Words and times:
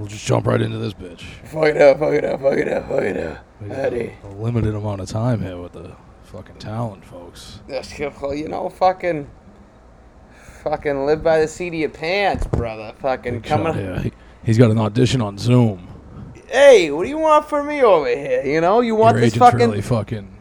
We'll 0.00 0.08
just 0.08 0.26
jump 0.26 0.46
right 0.46 0.62
into 0.62 0.78
this 0.78 0.94
bitch. 0.94 1.20
Fuck 1.44 1.66
it 1.66 1.76
up, 1.76 1.98
fuck 1.98 2.14
it 2.14 2.24
up, 2.24 2.40
fuck 2.40 2.56
it 2.56 2.68
up, 2.68 2.88
fuck 2.88 3.02
it 3.02 3.16
up. 3.18 3.44
Eddie. 3.70 4.14
a, 4.24 4.28
limited 4.28 4.74
amount 4.74 5.02
of 5.02 5.10
time 5.10 5.42
here 5.42 5.58
with 5.58 5.72
the 5.72 5.94
fucking 6.22 6.56
talent, 6.56 7.04
folks. 7.04 7.60
That's. 7.68 7.92
Well, 7.98 8.34
you 8.34 8.48
know, 8.48 8.70
fucking, 8.70 9.28
fucking 10.62 11.04
live 11.04 11.22
by 11.22 11.40
the 11.40 11.46
seat 11.46 11.74
of 11.74 11.74
your 11.74 11.90
pants, 11.90 12.46
brother. 12.46 12.94
Fucking 13.00 13.40
Big 13.40 13.46
shot 13.46 13.62
coming. 13.62 13.74
here. 13.74 13.98
He, 13.98 14.12
he's 14.42 14.56
got 14.56 14.70
an 14.70 14.78
audition 14.78 15.20
on 15.20 15.36
Zoom. 15.36 15.86
Hey, 16.46 16.90
what 16.90 17.02
do 17.02 17.10
you 17.10 17.18
want 17.18 17.44
from 17.44 17.66
me 17.66 17.82
over 17.82 18.08
here? 18.08 18.42
You 18.42 18.62
know, 18.62 18.80
you 18.80 18.94
want 18.94 19.18
Your 19.18 19.26
this 19.26 19.36
fucking, 19.36 19.58
really 19.58 19.82
fucking 19.82 20.34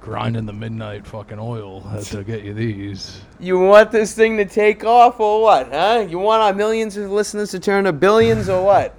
grinding 0.00 0.46
the 0.46 0.54
midnight 0.54 1.06
fucking 1.06 1.38
oil 1.38 1.82
to 2.04 2.24
get 2.24 2.44
you 2.44 2.54
these. 2.54 3.20
you 3.38 3.58
want 3.58 3.90
this 3.92 4.14
thing 4.14 4.38
to 4.38 4.46
take 4.46 4.84
off 4.84 5.20
or 5.20 5.42
what, 5.42 5.68
huh? 5.70 6.06
You 6.08 6.18
want 6.18 6.40
our 6.40 6.54
millions 6.54 6.96
of 6.96 7.10
listeners 7.10 7.50
to 7.50 7.60
turn 7.60 7.84
to 7.84 7.92
billions 7.92 8.48
or 8.48 8.64
what? 8.64 8.96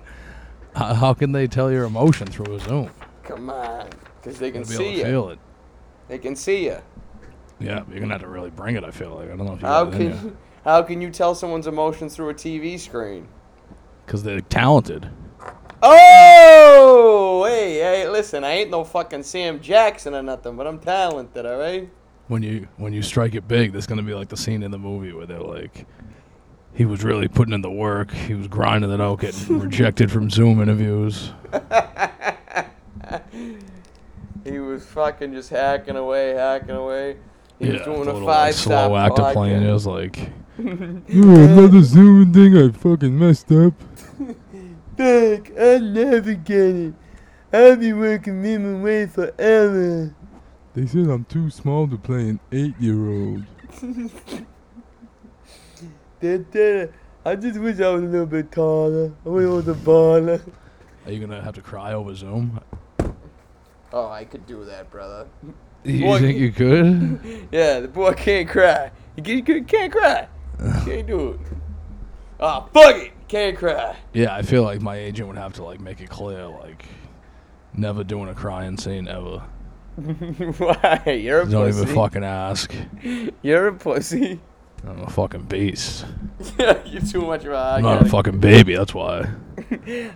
How, 0.76 0.94
how 0.94 1.14
can 1.14 1.32
they 1.32 1.48
tell 1.48 1.72
your 1.72 1.84
emotion 1.86 2.28
through 2.28 2.56
a 2.56 2.60
Zoom? 2.60 2.90
Come 3.24 3.50
on, 3.50 3.88
because 4.22 4.40
they 4.40 4.52
can 4.52 4.64
Gotta 4.64 4.78
be 4.78 4.84
able 4.84 4.92
see 4.92 4.92
to 4.94 4.98
you. 5.00 5.06
feel 5.06 5.30
it. 5.30 5.40
They 6.08 6.18
can 6.18 6.36
see 6.36 6.66
you. 6.66 6.78
Yeah, 7.60 7.84
you're 7.90 8.00
gonna 8.00 8.14
have 8.14 8.22
to 8.22 8.28
really 8.28 8.50
bring 8.50 8.76
it. 8.76 8.84
I 8.84 8.92
feel 8.92 9.16
like 9.16 9.26
I 9.32 9.36
don't 9.36 9.46
know 9.46 9.54
if 9.54 9.62
you 9.62 9.68
How 9.68 9.86
got 9.86 9.94
it 9.94 10.02
in 10.02 10.12
can 10.18 10.26
you. 10.30 10.38
how 10.66 10.82
can 10.82 11.02
you 11.02 11.10
tell 11.12 11.34
someone's 11.36 11.68
emotions 11.68 12.16
through 12.16 12.30
a 12.30 12.34
TV 12.34 12.80
screen? 12.80 13.28
because 14.06 14.22
they're 14.24 14.42
talented. 14.42 15.10
Oh, 15.82 17.46
hey, 17.48 17.76
hey, 17.76 18.10
listen, 18.10 18.44
I 18.44 18.52
ain't 18.52 18.70
no 18.70 18.84
fucking 18.84 19.24
Sam 19.24 19.60
Jackson 19.62 20.14
or 20.14 20.22
nothing, 20.24 20.56
but 20.58 20.66
I'm 20.68 20.80
talented, 20.80 21.46
all 21.46 21.58
right? 21.58 21.90
When 22.28 22.42
you 22.44 22.68
when 22.78 22.94
you 22.94 23.02
strike 23.02 23.36
it 23.36 23.48
big, 23.48 23.72
there's 23.74 23.86
gonna 23.88 24.02
be 24.04 24.14
like 24.14 24.30
the 24.30 24.38
scene 24.38 24.64
in 24.64 24.72
the 24.72 24.78
movie 24.78 25.14
where 25.14 25.26
they're 25.26 25.40
like, 25.40 25.86
he 26.74 26.86
was 26.86 27.04
really 27.04 27.28
putting 27.28 27.54
in 27.54 27.62
the 27.62 27.72
work. 27.72 28.12
He 28.12 28.34
was 28.34 28.48
grinding 28.48 28.92
it 28.92 29.02
out, 29.02 29.22
getting 29.22 29.60
rejected 29.62 30.12
from 30.12 30.30
Zoom 30.30 30.62
interviews. 30.62 31.32
He 34.44 34.60
was 34.60 34.86
fucking 34.86 35.34
just 35.34 35.50
hacking 35.50 35.96
away, 35.96 36.32
hacking 36.32 36.76
away. 36.76 37.18
He 37.60 37.70
was 37.70 37.80
yeah, 37.80 37.86
doing 37.86 38.06
the 38.06 38.12
a 38.12 38.14
like, 38.14 38.26
five 38.26 38.56
star 38.56 38.88
slow 38.88 38.98
actor 38.98 39.32
playing. 39.32 39.64
It 39.64 39.72
was 39.72 39.88
like, 39.88 40.32
another 40.58 41.82
Zoom 41.82 42.34
thing. 42.34 42.58
I 42.58 42.72
fucking 42.72 43.18
messed 43.18 43.52
up. 43.52 43.74
Fuck, 44.98 45.58
I'll 45.58 45.80
never 45.80 46.34
get 46.34 46.76
it. 46.76 46.94
I'll 47.54 47.78
be 47.78 47.94
working 47.94 48.42
minimum 48.42 48.82
wage 48.82 49.12
forever. 49.12 50.14
They 50.74 50.88
said 50.88 51.08
I'm 51.08 51.24
too 51.26 51.50
small 51.50 51.88
to 51.88 51.98
play 51.98 52.38
an 52.52 52.76
eight-year-old. 56.24 56.94
I 57.26 57.36
just 57.36 57.60
wish 57.60 57.80
I 57.80 57.90
was 57.90 58.04
a 58.04 58.06
little 58.06 58.26
bit 58.26 58.52
taller. 58.52 59.12
I 59.26 59.30
wish 59.30 59.46
I 59.46 59.50
was 59.50 59.68
a 59.68 59.74
baller. 59.74 60.42
Are 61.06 61.12
you 61.12 61.20
gonna 61.26 61.42
have 61.42 61.56
to 61.56 61.62
cry 61.62 61.94
over 61.94 62.14
Zoom? 62.16 62.60
Oh, 63.92 64.10
I 64.10 64.26
could 64.26 64.46
do 64.46 64.66
that, 64.66 64.90
brother. 64.90 65.28
You 65.84 66.02
Boy, 66.06 66.20
think 66.20 66.38
you 66.40 66.52
could? 66.52 67.48
Yeah, 67.52 67.80
the 67.82 67.88
boy 67.88 68.14
can't 68.14 68.48
cry. 68.50 68.92
He 69.16 69.22
can't, 69.22 69.48
he 69.48 69.62
can't 69.62 69.92
cry. 69.92 70.28
Can't 70.86 71.06
do 71.08 71.32
it. 71.32 71.40
Ah, 72.40 72.66
fuck 72.74 72.96
it. 72.96 73.12
Can't 73.28 73.58
cry. 73.58 73.96
Yeah, 74.14 74.34
I 74.36 74.42
feel 74.44 74.64
like 74.64 74.82
my 74.82 74.96
agent 74.96 75.28
would 75.28 75.38
have 75.38 75.54
to 75.54 75.64
like 75.64 75.80
make 75.80 76.00
it 76.02 76.10
clear, 76.10 76.46
like, 76.48 76.86
never 77.74 78.04
doing 78.04 78.30
a 78.30 78.34
crying 78.34 78.78
scene 78.78 79.08
ever. 79.08 79.40
Why? 80.58 81.20
You're 81.22 81.42
a 81.42 81.50
Don't 81.50 81.68
pussy. 81.68 81.82
even 81.82 81.96
fucking 81.96 82.24
ask. 82.24 82.74
You're 83.42 83.68
a 83.68 83.74
pussy. 83.74 84.40
I'm 84.86 85.02
a 85.02 85.10
fucking 85.10 85.44
beast. 85.44 86.06
Yeah, 86.60 86.78
You're 86.86 87.02
too 87.02 87.22
much 87.22 87.46
of 87.46 87.54
a 87.54 87.58
I'm 87.58 87.84
not 87.84 88.06
a 88.06 88.10
fucking 88.10 88.40
baby. 88.40 88.76
That's 88.76 88.94
why. 88.94 89.30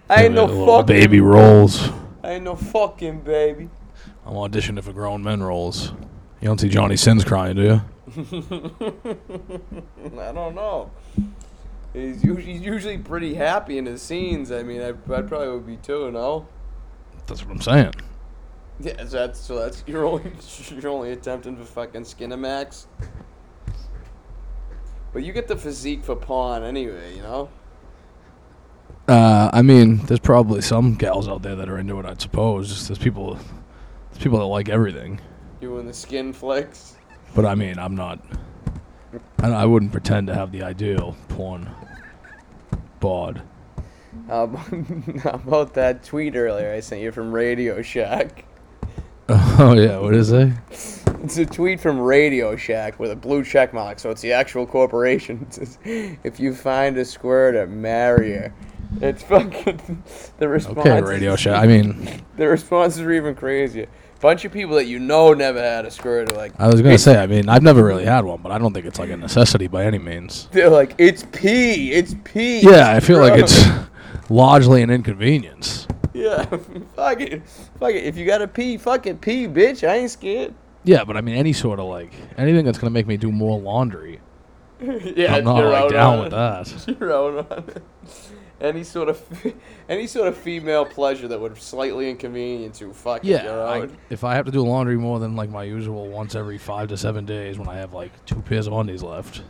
I 0.09 0.25
ain't 0.25 0.33
no 0.33 0.45
Give 0.45 0.45
me 0.45 0.45
the 0.45 0.45
little 0.45 0.65
fucking 0.65 0.85
baby 0.85 1.21
rolls. 1.21 1.89
I 2.21 2.33
ain't 2.33 2.43
no 2.43 2.55
fucking 2.55 3.21
baby. 3.21 3.69
I'm 4.25 4.33
auditioning 4.33 4.83
for 4.83 4.91
grown 4.91 5.23
men 5.23 5.41
roles. 5.41 5.93
You 6.41 6.49
don't 6.49 6.59
see 6.59 6.67
Johnny 6.67 6.97
Sins 6.97 7.23
crying, 7.23 7.55
do 7.55 7.61
you? 7.63 7.81
I 10.19 10.31
don't 10.33 10.53
know. 10.53 10.91
He's 11.93 12.23
usually, 12.23 12.53
he's 12.53 12.61
usually 12.61 12.97
pretty 12.97 13.35
happy 13.35 13.77
in 13.77 13.85
his 13.85 14.01
scenes. 14.01 14.51
I 14.51 14.63
mean, 14.63 14.81
I, 14.81 14.89
I 14.89 15.21
probably 15.21 15.49
would 15.49 15.65
be 15.65 15.77
too. 15.77 16.11
No. 16.11 16.45
That's 17.25 17.43
what 17.43 17.51
I'm 17.51 17.61
saying. 17.61 17.93
Yeah, 18.79 19.05
so 19.05 19.17
that's 19.17 19.39
so 19.39 19.57
that's 19.57 19.83
you're 19.87 20.05
only 20.05 20.31
you're 20.69 20.91
only 20.91 21.11
attempting 21.11 21.57
for 21.57 21.63
fucking 21.63 22.03
Skinamax. 22.03 22.85
But 25.17 25.23
you 25.23 25.33
get 25.33 25.47
the 25.47 25.57
physique 25.57 26.03
for 26.03 26.15
pawn 26.15 26.63
anyway, 26.63 27.15
you 27.15 27.23
know. 27.23 27.49
Uh, 29.07 29.49
I 29.51 29.63
mean, 29.63 29.97
there's 30.05 30.19
probably 30.19 30.61
some 30.61 30.93
gals 30.93 31.27
out 31.27 31.41
there 31.41 31.55
that 31.55 31.67
are 31.67 31.79
into 31.79 31.99
it. 31.99 32.05
I'd 32.05 32.21
suppose 32.21 32.87
there's 32.87 32.99
people, 32.99 33.33
there's 33.33 34.21
people 34.21 34.37
that 34.37 34.45
like 34.45 34.69
everything. 34.69 35.19
You 35.59 35.69
Doing 35.69 35.87
the 35.87 35.93
skin 35.95 36.33
flicks. 36.33 36.97
But 37.33 37.47
I 37.47 37.55
mean, 37.55 37.79
I'm 37.79 37.95
not. 37.95 38.23
I, 39.39 39.49
I 39.49 39.65
wouldn't 39.65 39.91
pretend 39.91 40.27
to 40.27 40.35
have 40.35 40.51
the 40.51 40.61
ideal 40.61 41.17
porn 41.29 41.67
bod. 42.99 43.41
How 44.27 44.43
about, 44.43 44.67
how 45.23 45.31
about 45.31 45.73
that 45.73 46.03
tweet 46.03 46.35
earlier 46.35 46.71
I 46.71 46.79
sent 46.79 47.01
you 47.01 47.11
from 47.11 47.31
Radio 47.31 47.81
Shack? 47.81 48.45
Oh 49.59 49.73
yeah, 49.73 49.97
what 49.99 50.13
is 50.15 50.31
it? 50.31 50.53
It's 51.23 51.37
a 51.37 51.45
tweet 51.45 51.79
from 51.81 51.99
Radio 51.99 52.55
Shack 52.55 52.99
with 52.99 53.11
a 53.11 53.15
blue 53.15 53.43
check 53.43 53.73
mark, 53.73 53.99
so 53.99 54.09
it's 54.09 54.21
the 54.21 54.31
actual 54.31 54.65
corporation. 54.65 55.45
It 55.47 55.53
says, 55.53 55.77
if 56.23 56.39
you 56.39 56.53
find 56.53 56.97
a 56.97 57.03
squirter, 57.03 57.67
marry 57.67 58.33
her. 58.33 58.53
It's 59.01 59.23
fucking 59.23 60.03
the 60.37 60.47
response. 60.47 60.77
Okay, 60.79 61.01
Radio 61.01 61.35
Shack. 61.35 61.61
I 61.61 61.67
mean, 61.67 62.21
The 62.37 62.47
responses 62.47 63.01
are 63.01 63.11
even 63.11 63.35
crazier. 63.35 63.87
Bunch 64.21 64.45
of 64.45 64.51
people 64.53 64.75
that 64.75 64.85
you 64.85 64.97
know 64.99 65.33
never 65.33 65.61
had 65.61 65.85
a 65.85 65.91
squirter, 65.91 66.33
like 66.33 66.53
I 66.59 66.67
was 66.67 66.81
gonna 66.81 66.97
say. 66.97 67.17
I 67.17 67.27
mean, 67.27 67.49
I've 67.49 67.63
never 67.63 67.83
really 67.83 68.05
had 68.05 68.23
one, 68.23 68.41
but 68.41 68.51
I 68.51 68.57
don't 68.57 68.73
think 68.73 68.85
it's 68.85 68.97
like 68.97 69.09
a 69.09 69.17
necessity 69.17 69.67
by 69.67 69.83
any 69.85 69.99
means. 69.99 70.47
they're 70.51 70.69
like, 70.69 70.95
it's 70.97 71.23
pee, 71.33 71.91
it's 71.91 72.15
pee. 72.23 72.61
Yeah, 72.61 72.91
I 72.91 72.99
feel 73.01 73.19
like 73.19 73.39
it's 73.43 73.65
largely 74.29 74.81
an 74.81 74.89
inconvenience. 74.89 75.87
Yeah. 76.17 76.45
fuck 76.95 77.21
it, 77.21 77.47
fuck 77.79 77.91
it. 77.91 78.03
If 78.03 78.17
you 78.17 78.25
gotta 78.25 78.47
pee, 78.47 78.77
fuck 78.77 79.05
it, 79.05 79.21
pee, 79.21 79.47
bitch. 79.47 79.87
I 79.87 79.97
ain't 79.97 80.11
scared. 80.11 80.53
Yeah, 80.83 81.03
but 81.03 81.17
I 81.17 81.21
mean, 81.21 81.35
any 81.35 81.53
sort 81.53 81.79
of 81.79 81.85
like 81.85 82.13
anything 82.37 82.65
that's 82.65 82.77
gonna 82.77 82.91
make 82.91 83.07
me 83.07 83.17
do 83.17 83.31
more 83.31 83.59
laundry. 83.59 84.19
yeah, 84.81 85.35
I'm 85.35 85.43
not 85.43 85.63
like 85.63 85.91
down 85.91 86.19
with 86.19 86.31
that. 86.31 86.97
You're 86.99 87.13
out 87.13 87.51
on 87.51 87.63
it. 87.69 87.83
Any 88.59 88.83
sort 88.83 89.09
of, 89.09 89.21
any 89.87 90.07
sort 90.07 90.27
of 90.27 90.35
female 90.35 90.83
pleasure 90.83 91.27
that 91.27 91.39
would 91.39 91.61
slightly 91.61 92.09
inconvenience 92.09 92.81
you, 92.81 92.91
fuck 92.91 93.23
it, 93.23 93.27
Yeah, 93.27 93.43
you're 93.43 93.63
I, 93.67 93.81
out. 93.81 93.91
if 94.09 94.23
I 94.23 94.33
have 94.33 94.45
to 94.45 94.51
do 94.51 94.61
laundry 94.65 94.97
more 94.97 95.19
than 95.19 95.35
like 95.35 95.51
my 95.51 95.63
usual 95.63 96.09
once 96.09 96.33
every 96.33 96.57
five 96.57 96.87
to 96.87 96.97
seven 96.97 97.23
days 97.23 97.59
when 97.59 97.67
I 97.67 97.75
have 97.75 97.93
like 97.93 98.25
two 98.25 98.41
pairs 98.41 98.65
of 98.65 98.73
undies 98.73 99.03
left, 99.03 99.43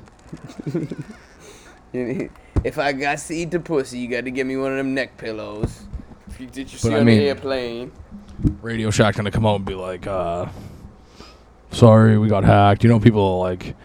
If 1.94 2.78
I 2.80 2.92
got 2.92 3.18
to 3.20 3.34
eat 3.34 3.52
the 3.52 3.60
pussy, 3.60 4.00
you 4.00 4.10
got 4.10 4.26
to 4.26 4.32
give 4.32 4.46
me 4.46 4.58
one 4.58 4.72
of 4.72 4.78
them 4.78 4.94
neck 4.94 5.18
pillows. 5.18 5.84
If 6.38 6.42
you 6.42 6.48
did 6.48 6.72
you 6.72 6.78
see 6.78 6.94
I 6.94 7.00
on 7.00 7.06
mean- 7.06 7.18
the 7.18 7.30
airplane? 7.30 7.92
Radio 8.62 8.92
Shack 8.92 9.16
gonna 9.16 9.32
come 9.32 9.44
out 9.48 9.56
and 9.56 9.66
be 9.66 9.74
like, 9.74 10.06
uh, 10.06 10.46
"Sorry, 11.72 12.20
we 12.20 12.28
got 12.28 12.44
hacked." 12.44 12.84
You 12.84 12.92
know, 12.92 13.00
people 13.00 13.20
are 13.24 13.40
like, 13.40 13.76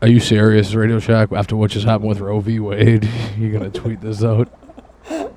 "Are 0.00 0.06
you 0.06 0.20
serious, 0.20 0.72
Radio 0.76 1.00
Shack?" 1.00 1.32
After 1.32 1.56
what 1.56 1.72
just 1.72 1.84
happened 1.84 2.10
with 2.10 2.20
Roe 2.20 2.38
v. 2.38 2.60
Wade, 2.60 3.08
you're 3.36 3.50
gonna 3.50 3.70
tweet 3.70 4.00
this 4.00 4.22
out? 4.22 4.48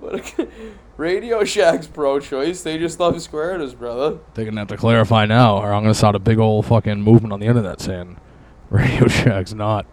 What 0.00 0.14
a- 0.38 0.48
Radio 0.96 1.44
Shack's 1.44 1.86
pro-choice. 1.86 2.62
They 2.62 2.78
just 2.78 2.98
love 2.98 3.14
squirters, 3.16 3.76
brother. 3.78 4.18
They're 4.32 4.46
gonna 4.46 4.62
have 4.62 4.68
to 4.68 4.78
clarify 4.78 5.26
now, 5.26 5.58
or 5.58 5.74
I'm 5.74 5.82
gonna 5.82 5.92
start 5.92 6.14
a 6.14 6.18
big 6.18 6.38
old 6.38 6.64
fucking 6.64 7.02
movement 7.02 7.34
on 7.34 7.40
the 7.40 7.46
internet 7.46 7.82
saying 7.82 8.16
Radio 8.70 9.06
Shack's 9.08 9.52
not 9.52 9.84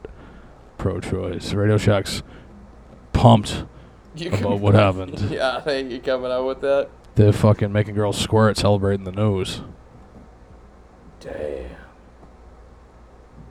pro-choice. 0.78 1.54
Radio 1.54 1.78
Shack's 1.78 2.24
pumped 3.12 3.66
You 4.18 4.32
about 4.32 4.60
what 4.60 4.74
happened. 4.74 5.20
Yeah, 5.32 5.58
I 5.58 5.62
think 5.62 5.92
you're 5.92 6.00
coming 6.00 6.32
out 6.32 6.46
with 6.46 6.62
that. 6.62 6.90
They're 7.16 7.34
fucking 7.34 7.72
making 7.72 7.96
girls 7.96 8.18
squirt 8.18 8.58
celebrating 8.58 9.06
the 9.06 9.12
news. 9.12 9.62
Damn. 11.20 11.70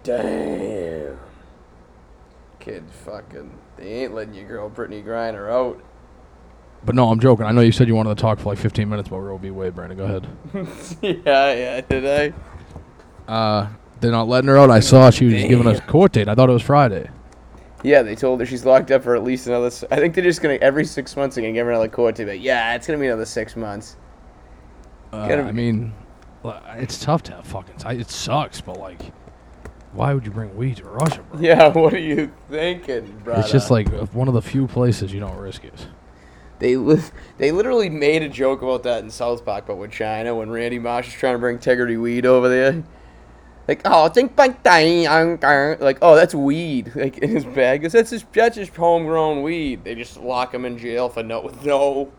Damn. 0.03 1.19
Kid, 2.61 2.85
fucking, 3.05 3.51
they 3.77 4.05
ain't 4.05 4.15
letting 4.15 4.35
your 4.35 4.47
girl 4.49 4.71
Brittney 4.71 5.05
Griner 5.05 5.51
out. 5.51 5.83
But 6.85 6.95
no, 6.95 7.11
I'm 7.11 7.19
joking. 7.21 7.47
I 7.47 7.53
know 7.53 7.61
you 7.61 7.73
said 7.73 7.89
you 7.89 7.95
wanted 7.97 8.17
to 8.17 8.21
talk 8.21 8.39
for 8.39 8.51
like 8.51 8.59
15 8.59 8.89
minutes 8.89 9.09
about 9.09 9.19
Roe 9.19 9.39
v. 9.39 9.51
Wade, 9.51 9.75
Brandon. 9.75 9.99
Go 9.99 10.05
ahead. 10.05 10.27
yeah, 11.03 11.53
yeah, 11.53 11.81
did 11.81 12.35
I? 13.29 13.33
Uh, 13.33 13.69
they're 14.01 14.13
not 14.13 14.29
letting 14.29 14.49
her 14.49 14.57
out. 14.57 14.71
I 14.71 14.81
saw 14.81 15.11
she 15.11 15.25
was 15.27 15.35
giving 15.43 15.67
us 15.67 15.79
a 15.79 15.83
court 15.83 16.13
date. 16.13 16.29
I 16.29 16.35
thought 16.35 16.49
it 16.49 16.53
was 16.53 16.63
Friday. 16.63 17.11
Yeah, 17.82 18.02
they 18.02 18.14
told 18.14 18.40
her 18.40 18.46
she's 18.46 18.64
locked 18.64 18.90
up 18.90 19.02
for 19.02 19.14
at 19.14 19.23
least 19.23 19.46
another. 19.46 19.67
I 19.90 19.96
think 19.96 20.14
they're 20.14 20.25
just 20.25 20.40
gonna 20.43 20.55
every 20.55 20.84
six 20.84 21.14
months 21.17 21.37
they're 21.37 21.43
gonna 21.43 21.52
give 21.52 21.67
her 21.67 21.73
another 21.73 21.88
court 21.88 22.14
date. 22.17 22.25
But 22.25 22.40
yeah, 22.40 22.75
it's 22.75 22.87
gonna 22.87 22.99
be 22.99 23.06
another 23.06 23.26
six 23.26 23.55
months. 23.56 23.96
Uh, 25.12 25.28
Gotta 25.28 25.43
I 25.43 25.46
be- 25.46 25.52
mean, 25.52 25.93
it's 26.76 26.99
tough 26.99 27.23
to 27.25 27.32
have 27.34 27.46
fucking. 27.46 27.76
It 28.00 28.11
sucks, 28.11 28.61
but 28.61 28.78
like, 28.78 29.00
why 29.93 30.14
would 30.14 30.25
you 30.25 30.32
bring 30.32 30.56
weed 30.56 30.78
to 30.78 30.84
Russia, 30.84 31.23
bro? 31.31 31.40
Yeah, 31.40 31.69
what 31.73 31.93
are 31.94 31.99
you 31.99 32.32
thinking, 32.50 33.19
brother? 33.25 33.40
It's 33.40 33.52
just 33.52 33.70
like 33.70 33.93
uh, 33.93 34.06
one 34.06 34.29
of 34.29 34.34
the 34.34 34.43
few 34.43 34.67
places 34.67 35.12
you 35.12 35.20
don't 35.20 35.37
risk 35.38 35.64
it. 35.64 35.87
They 36.58 36.76
li- 36.76 37.02
they 37.37 37.52
literally 37.52 37.90
made 37.90 38.22
a 38.22 38.29
joke 38.31 38.62
about 38.62 38.82
that 38.84 39.05
in 39.05 39.11
South 39.11 39.44
Park, 39.44 39.67
but 39.67 39.76
with 39.76 39.93
China 39.93 40.34
when 40.34 40.50
Randy 40.50 40.79
Marsh 40.79 41.06
was 41.06 41.14
trying 41.14 41.34
to 41.34 41.38
bring 41.38 41.58
Tegridy 41.58 42.00
weed 42.00 42.25
over 42.25 42.49
there. 42.49 42.82
Like, 43.69 43.81
oh, 43.85 44.09
think 44.09 44.37
back 44.37 44.65
like, 44.65 45.99
oh, 46.01 46.15
that's 46.15 46.35
weed, 46.35 46.93
like 46.95 47.19
in 47.19 47.31
his 47.31 47.45
bag. 47.45 47.83
That's 47.83 48.11
just 48.11 48.33
that's 48.33 48.57
just 48.57 48.75
homegrown 48.75 49.43
weed. 49.43 49.85
They 49.85 49.95
just 49.95 50.19
lock 50.19 50.55
him 50.55 50.65
in 50.65 50.79
jail 50.79 51.09
for 51.09 51.23
no 51.23 51.51
no 51.65 52.13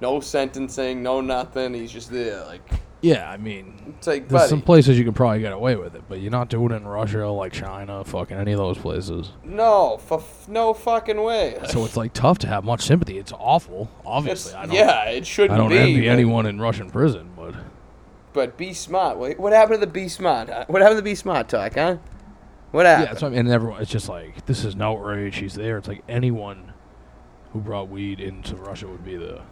no 0.00 0.20
sentencing, 0.20 1.02
no 1.02 1.20
nothing. 1.20 1.74
He's 1.74 1.90
just 1.90 2.10
there, 2.10 2.44
like 2.44 2.60
Yeah, 3.00 3.28
I 3.28 3.36
mean, 3.36 3.94
it's 3.98 4.06
like, 4.06 4.28
there's 4.28 4.42
buddy, 4.42 4.48
some 4.50 4.62
places 4.62 4.96
you 4.96 5.04
can 5.04 5.12
probably 5.12 5.40
get 5.40 5.52
away 5.52 5.74
with 5.74 5.96
it, 5.96 6.04
but 6.08 6.20
you're 6.20 6.30
not 6.30 6.48
doing 6.48 6.70
it 6.70 6.76
in 6.76 6.86
Russia, 6.86 7.28
like 7.28 7.52
China, 7.52 8.04
fucking 8.04 8.36
any 8.36 8.52
of 8.52 8.58
those 8.58 8.78
places. 8.78 9.32
no, 9.42 9.98
for 9.98 10.22
no 10.46 10.72
fucking 10.72 11.20
way. 11.20 11.58
So 11.68 11.84
it's 11.84 11.96
like 11.96 12.12
tough 12.12 12.38
to 12.38 12.46
have 12.46 12.62
much 12.62 12.82
sympathy. 12.82 13.18
It's 13.18 13.32
awful, 13.32 13.90
obviously. 14.06 14.54
I 14.54 14.66
don't, 14.66 14.74
yeah, 14.74 15.04
it 15.06 15.26
shouldn't 15.26 15.54
I 15.54 15.56
don't 15.56 15.70
be. 15.70 15.78
envy 15.78 16.08
anyone 16.08 16.46
in 16.46 16.60
Russian 16.60 16.90
prison, 16.90 17.31
but 18.32 18.56
be 18.56 18.72
smart. 18.72 19.18
What 19.18 19.52
happened 19.52 19.80
to 19.80 19.86
the 19.86 19.92
be 19.92 20.08
smart? 20.08 20.48
huh? 20.48 20.64
What 20.68 20.82
happened 20.82 20.98
to 20.98 21.02
the 21.02 21.10
be 21.10 21.14
smart 21.14 21.48
talk, 21.48 21.74
huh? 21.74 21.98
What 22.70 22.84
yeah, 22.84 22.90
happened? 22.90 23.08
that's 23.08 23.22
what 23.22 23.28
I 23.28 23.30
mean. 23.30 23.40
And 23.40 23.50
everyone, 23.50 23.82
it's 23.82 23.90
just 23.90 24.08
like 24.08 24.46
this 24.46 24.64
is 24.64 24.74
an 24.74 24.82
outrage. 24.82 25.36
He's 25.36 25.54
there. 25.54 25.78
It's 25.78 25.88
like 25.88 26.02
anyone 26.08 26.72
who 27.52 27.60
brought 27.60 27.88
weed 27.88 28.20
into 28.20 28.56
Russia 28.56 28.88
would 28.88 29.04
be 29.04 29.16
the 29.16 29.42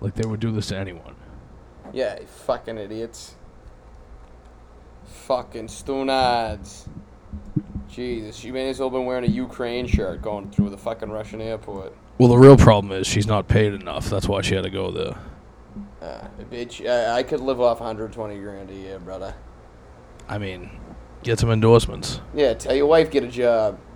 like 0.00 0.14
they 0.14 0.26
would 0.26 0.40
do 0.40 0.50
this 0.52 0.68
to 0.68 0.76
anyone. 0.76 1.14
Yeah, 1.92 2.18
you 2.20 2.26
fucking 2.26 2.78
idiots. 2.78 3.34
Fucking 5.04 5.68
stunads. 5.68 6.88
Jesus, 7.88 8.42
you 8.44 8.52
may 8.52 8.68
as 8.68 8.80
well 8.80 8.90
been 8.90 9.04
wearing 9.06 9.24
a 9.24 9.28
Ukraine 9.28 9.86
shirt 9.86 10.20
going 10.20 10.50
through 10.50 10.70
the 10.70 10.76
fucking 10.76 11.10
Russian 11.10 11.40
airport. 11.40 11.94
Well, 12.18 12.28
the 12.28 12.36
real 12.36 12.56
problem 12.56 12.92
is 12.92 13.06
she's 13.06 13.26
not 13.26 13.46
paid 13.46 13.72
enough. 13.72 14.10
That's 14.10 14.28
why 14.28 14.40
she 14.42 14.54
had 14.54 14.64
to 14.64 14.70
go 14.70 14.90
there. 14.90 15.16
Uh, 16.06 16.28
bitch, 16.52 16.88
I, 16.88 17.18
I 17.18 17.22
could 17.24 17.40
live 17.40 17.60
off 17.60 17.80
120 17.80 18.38
grand 18.38 18.70
a 18.70 18.74
year, 18.74 19.00
brother. 19.00 19.34
I 20.28 20.38
mean, 20.38 20.70
get 21.24 21.40
some 21.40 21.50
endorsements. 21.50 22.20
Yeah, 22.32 22.54
tell 22.54 22.76
your 22.76 22.86
wife 22.86 23.10
get 23.10 23.24
a 23.24 23.28
job. 23.28 23.80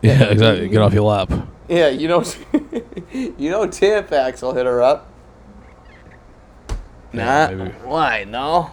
Yeah, 0.00 0.26
exactly. 0.26 0.68
Get 0.68 0.80
off 0.80 0.92
your 0.94 1.02
lap. 1.02 1.28
Yeah, 1.68 1.88
you 1.88 2.06
know, 2.06 2.22
you 3.12 3.50
know, 3.50 3.66
Tampax 3.66 4.42
will 4.42 4.54
hit 4.54 4.64
her 4.64 4.80
up. 4.80 5.12
Yeah, 7.12 7.48
nah, 7.48 7.64
maybe. 7.64 7.70
why? 7.82 8.22
No. 8.22 8.70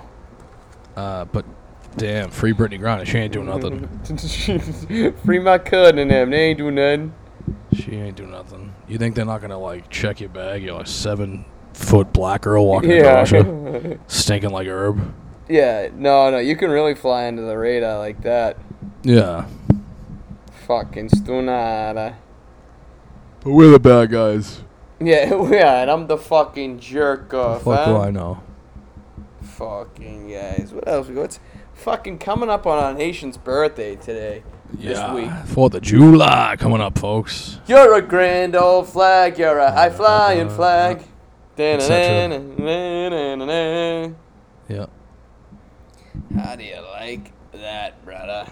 Uh, 0.95 1.25
but 1.25 1.45
damn, 1.97 2.29
free 2.29 2.53
Brittney 2.53 2.79
Griner. 2.79 3.07
She 3.07 3.17
ain't 3.17 3.33
doing 3.33 3.47
nothing. 3.47 5.15
Free 5.25 5.39
my 5.39 5.57
cousin 5.57 5.97
and 5.97 6.11
them. 6.11 6.29
They 6.29 6.41
ain't 6.41 6.59
doing 6.59 6.75
nothing. 6.75 7.15
She 7.73 7.95
ain't 7.95 8.17
doing 8.17 8.29
nothing. 8.29 8.75
You 8.87 8.99
think 8.99 9.15
they're 9.15 9.25
not 9.25 9.41
gonna 9.41 9.57
like 9.57 9.89
check 9.89 10.19
your 10.19 10.29
bag? 10.29 10.61
You're 10.61 10.75
like 10.77 10.85
seven 10.85 11.43
foot 11.75 12.11
black 12.13 12.41
girl 12.41 12.65
walking 12.65 12.91
into 12.91 13.03
Russia, 13.09 13.99
stinking 14.07 14.49
like 14.51 14.67
herb. 14.67 15.13
yeah. 15.49 15.89
No, 15.93 16.29
no. 16.31 16.37
You 16.39 16.55
can 16.55 16.69
really 16.71 16.95
fly 16.95 17.27
under 17.27 17.45
the 17.45 17.57
radar 17.57 17.99
like 17.99 18.21
that. 18.23 18.57
Yeah, 19.03 19.45
Fucking 20.67 21.09
stunada. 21.09 22.15
but 23.41 23.51
we're 23.51 23.69
the 23.69 23.79
bad 23.79 24.09
guys. 24.09 24.61
Yeah, 24.99 25.47
yeah, 25.51 25.81
and 25.81 25.91
I'm 25.91 26.07
the 26.07 26.17
fucking 26.17 26.79
jerk 26.79 27.33
off. 27.33 27.63
Fuck 27.63 27.79
huh? 27.79 27.85
do 27.85 27.97
I 27.97 28.09
know? 28.11 28.41
Fucking 29.41 30.29
guys. 30.31 30.71
What 30.73 30.87
else 30.87 31.07
we 31.07 31.15
got? 31.15 31.21
What's 31.21 31.39
fucking 31.73 32.17
coming 32.19 32.49
up 32.49 32.65
on 32.65 32.81
our 32.83 32.93
nation's 32.93 33.37
birthday 33.37 33.95
today? 33.95 34.43
Yeah, 34.79 34.89
This 35.13 35.23
week. 35.23 35.31
Fourth 35.47 35.73
of 35.75 35.81
July 35.83 36.55
coming 36.57 36.81
up, 36.81 36.97
folks. 36.97 37.59
You're 37.67 37.93
a 37.95 38.01
grand 38.01 38.55
old 38.55 38.89
flag. 38.89 39.37
You're 39.37 39.59
a 39.59 39.71
high 39.71 39.89
flying 39.91 40.49
flag. 40.49 41.03
Yeah. 44.67 44.85
How 46.35 46.55
do 46.55 46.63
you 46.63 46.79
like 46.81 47.31
that, 47.53 48.03
brother? 48.03 48.47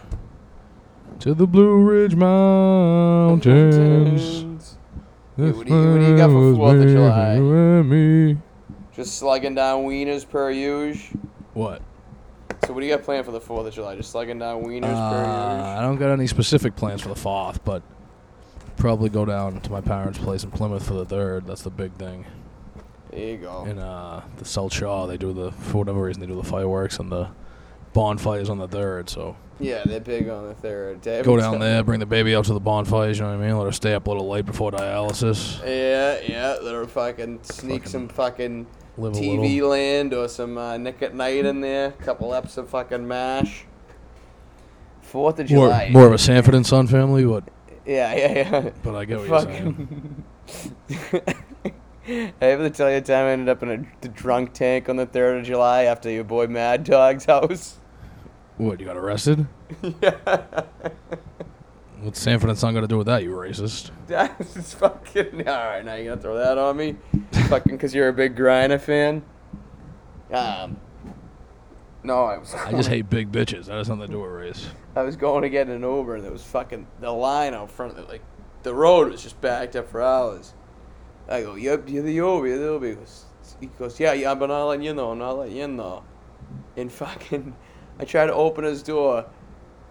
To 1.20 1.34
the 1.34 1.48
Blue 1.48 1.82
Ridge 1.82 2.16
Mountains. 2.16 3.44
Hey, 5.36 5.52
what 5.52 5.66
do 5.66 5.74
you- 5.74 5.92
what 5.92 6.00
do 6.00 6.06
you 6.08 6.18
got 6.18 6.30
for 6.30 6.56
Fourth 6.56 6.82
of 6.82 6.88
July? 6.90 7.36
you 7.36 7.54
and 7.54 7.90
me. 7.90 8.38
Just 8.94 9.16
slugging 9.18 9.56
down 9.56 9.84
wieners 9.86 10.28
per 10.30 10.52
usual. 10.52 11.20
What? 11.54 11.82
So 12.66 12.74
what 12.74 12.80
do 12.82 12.86
you 12.86 12.96
got 12.96 13.04
planned 13.04 13.26
for 13.26 13.32
the 13.32 13.42
Fourth 13.42 13.66
of 13.68 13.74
July? 13.74 13.96
Just 13.96 14.12
slugging 14.12 14.38
down 14.40 14.64
wieners 14.64 14.84
per 14.94 15.24
Uh, 15.26 15.76
I 15.80 15.82
don't 15.82 15.98
got 15.98 16.12
any 16.12 16.28
specific 16.28 16.76
plans 16.76 17.02
for 17.02 17.10
the 17.10 17.16
fourth, 17.16 17.64
but 17.66 17.82
probably 18.78 19.10
go 19.10 19.26
down 19.26 19.60
to 19.62 19.72
my 19.72 19.82
parents' 19.82 20.20
place 20.20 20.44
in 20.44 20.52
Plymouth 20.52 20.86
for 20.86 20.94
the 20.94 21.06
third. 21.06 21.48
That's 21.48 21.64
the 21.64 21.72
big 21.72 21.94
thing. 21.94 22.26
There 23.13 23.30
you 23.30 23.38
go. 23.38 23.65
In 23.65 23.80
uh, 23.80 24.24
the 24.38 24.45
South 24.45 24.74
Shore, 24.74 25.07
they 25.07 25.18
do 25.18 25.33
the 25.33 25.51
for 25.51 25.80
whatever 25.80 26.01
reason 26.04 26.21
they 26.21 26.27
do 26.27 26.36
the 26.36 26.44
fireworks 26.44 27.00
and 27.00 27.12
the 27.12 27.30
bonfires 27.94 28.50
on 28.50 28.57
the 28.57 28.68
third. 28.68 29.10
So 29.10 29.36
Yeah, 29.60 29.83
they're 29.86 30.00
big 30.00 30.30
on 30.30 30.48
the 30.48 30.54
third. 30.56 31.01
Day. 31.01 31.21
go 31.21 31.38
down 31.38 31.60
there, 31.60 31.83
bring 31.83 32.00
the 32.00 32.06
baby 32.06 32.36
out 32.36 32.45
to 32.45 32.54
the 32.54 32.60
bonfires. 32.60 33.18
You 33.19 33.25
know 33.25 33.38
what 33.38 33.44
I 33.44 33.48
mean? 33.48 33.57
Let 33.57 33.65
her 33.65 33.71
stay 33.71 33.94
up 33.94 34.07
a 34.07 34.10
little 34.12 34.27
late 34.27 34.45
before 34.45 34.71
dialysis. 34.71 35.60
Yeah, 35.65 36.19
yeah. 36.27 36.57
Let 36.62 36.74
her 36.74 36.88
fucking 36.88 37.39
sneak 37.44 37.83
Fucking 37.83 37.92
some 37.92 38.07
fucking 38.10 38.68
Live 38.98 39.13
a 39.13 39.19
TV 39.19 39.56
little. 39.56 39.69
land 39.69 40.13
or 40.13 40.27
some 40.27 40.57
uh, 40.57 40.77
Nick 40.77 41.01
at 41.01 41.13
Night 41.16 41.45
in 41.45 41.62
there. 41.62 41.92
Couple 41.92 42.30
eps 42.31 42.57
of 42.57 42.69
fucking 42.69 43.07
mash. 43.07 43.66
Fourth 45.01 45.39
of 45.39 45.50
More, 45.51 45.68
July. 45.68 45.89
more 45.92 46.07
of 46.07 46.13
a 46.13 46.18
Sanford 46.18 46.56
and 46.56 46.66
Son 46.66 46.88
family, 46.88 47.24
but 47.25 47.44
Yeah, 47.86 48.16
yeah, 48.16 48.33
yeah. 48.33 48.69
but 48.83 48.95
I 48.95 49.06
get 49.06 49.19
what 49.19 49.27
you're 49.30 49.42
saying. 49.42 50.24
Fucking. 50.48 51.33
I 52.06 52.34
have 52.42 52.60
to 52.60 52.70
tell 52.70 52.90
you 52.92 52.98
a 52.98 53.02
time 53.02 53.28
I 53.28 53.32
ended 53.32 53.50
up 53.50 53.64
in 53.64 53.70
a 53.70 54.08
drunk 54.10 54.54
tank 54.54 54.90
on 54.90 54.98
the 54.98 55.08
3rd 55.08 55.40
of 55.40 55.46
July 55.46 55.84
after 55.84 56.10
your 56.12 56.26
boy 56.26 56.48
Mad 56.48 56.84
Dog's 56.84 57.26
house. 57.26 57.80
What 58.58 58.80
you 58.80 58.86
got 58.86 58.98
arrested? 58.98 59.48
yeah. 60.02 60.18
What's 62.02 62.20
Sanford 62.20 62.50
and 62.50 62.60
Son 62.60 62.74
got 62.74 62.82
to 62.82 62.88
do 62.88 62.98
with 62.98 63.08
that? 63.08 63.24
You 63.24 63.30
racist. 63.30 63.92
That's 64.08 64.74
fucking. 64.74 65.48
Alright, 65.48 65.86
now 65.86 65.96
you're 65.96 66.14
gonna 66.14 66.22
throw 66.22 66.38
that 66.38 66.58
on 66.58 66.76
me? 66.76 66.98
fucking 67.48 67.72
because 67.72 67.96
you're 67.96 68.10
a 68.10 68.14
big 68.14 68.36
Griner 68.36 68.80
fan? 68.80 69.24
Um. 70.32 70.78
No, 72.04 72.26
I 72.26 72.38
was. 72.38 72.54
I 72.54 72.72
just 72.72 72.90
hate 72.90 73.10
big 73.10 73.32
bitches. 73.32 73.68
That 73.68 73.78
has 73.78 73.88
nothing 73.88 74.08
to 74.08 74.12
do 74.12 74.20
with 74.20 74.32
race. 74.32 74.68
I 74.98 75.04
was 75.04 75.16
going 75.16 75.44
to 75.44 75.50
get 75.50 75.70
an 75.70 75.82
Uber 75.82 76.16
and 76.16 76.26
there 76.26 76.34
was 76.34 76.44
fucking 76.44 76.86
the 77.00 77.12
line 77.12 77.54
out 77.54 77.72
front. 77.72 78.10
Like 78.10 78.22
the 78.64 78.74
road 78.74 79.10
was 79.10 79.24
just 79.24 79.40
backed 79.40 79.78
up 79.78 79.88
for 79.90 80.02
hours. 80.02 80.54
I 81.30 81.42
go, 81.42 81.56
yep, 81.56 81.87
you're 81.87 82.03
the 82.03 82.13
Uber, 82.13 82.47
you're 82.47 82.57
the 82.57 82.73
Uber. 82.73 82.87
He 82.87 82.95
goes, 82.95 83.25
he 83.59 83.68
goes, 83.68 83.99
yeah, 83.99 84.13
yeah, 84.13 84.35
but 84.35 84.51
I'll 84.51 84.68
let 84.68 84.81
you 84.81 84.94
know, 84.94 85.11
and 85.13 85.23
I'll 85.23 85.37
let 85.37 85.51
you 85.51 85.68
know. 85.68 86.03
And 86.75 86.92
fucking, 86.92 87.56
I 87.99 88.06
try 88.06 88.25
to 88.25 88.33
open 88.33 88.63
his 88.63 88.83
door. 88.83 89.25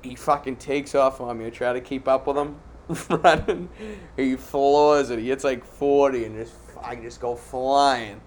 He 0.02 0.14
fucking 0.14 0.56
takes 0.56 0.94
off 0.94 1.20
on 1.20 1.38
me. 1.38 1.46
I 1.46 1.50
try 1.50 1.72
to 1.72 1.80
keep 1.80 2.08
up 2.08 2.26
with 2.26 2.36
him, 2.36 2.60
running. 3.22 3.68
He 4.16 4.36
floors 4.36 5.10
it. 5.10 5.18
He 5.18 5.28
hits 5.28 5.44
like 5.44 5.64
40 5.64 6.24
and 6.24 6.36
just, 6.36 6.54
I 6.82 6.96
just 6.96 7.20
go 7.20 7.36
flying, 7.36 8.20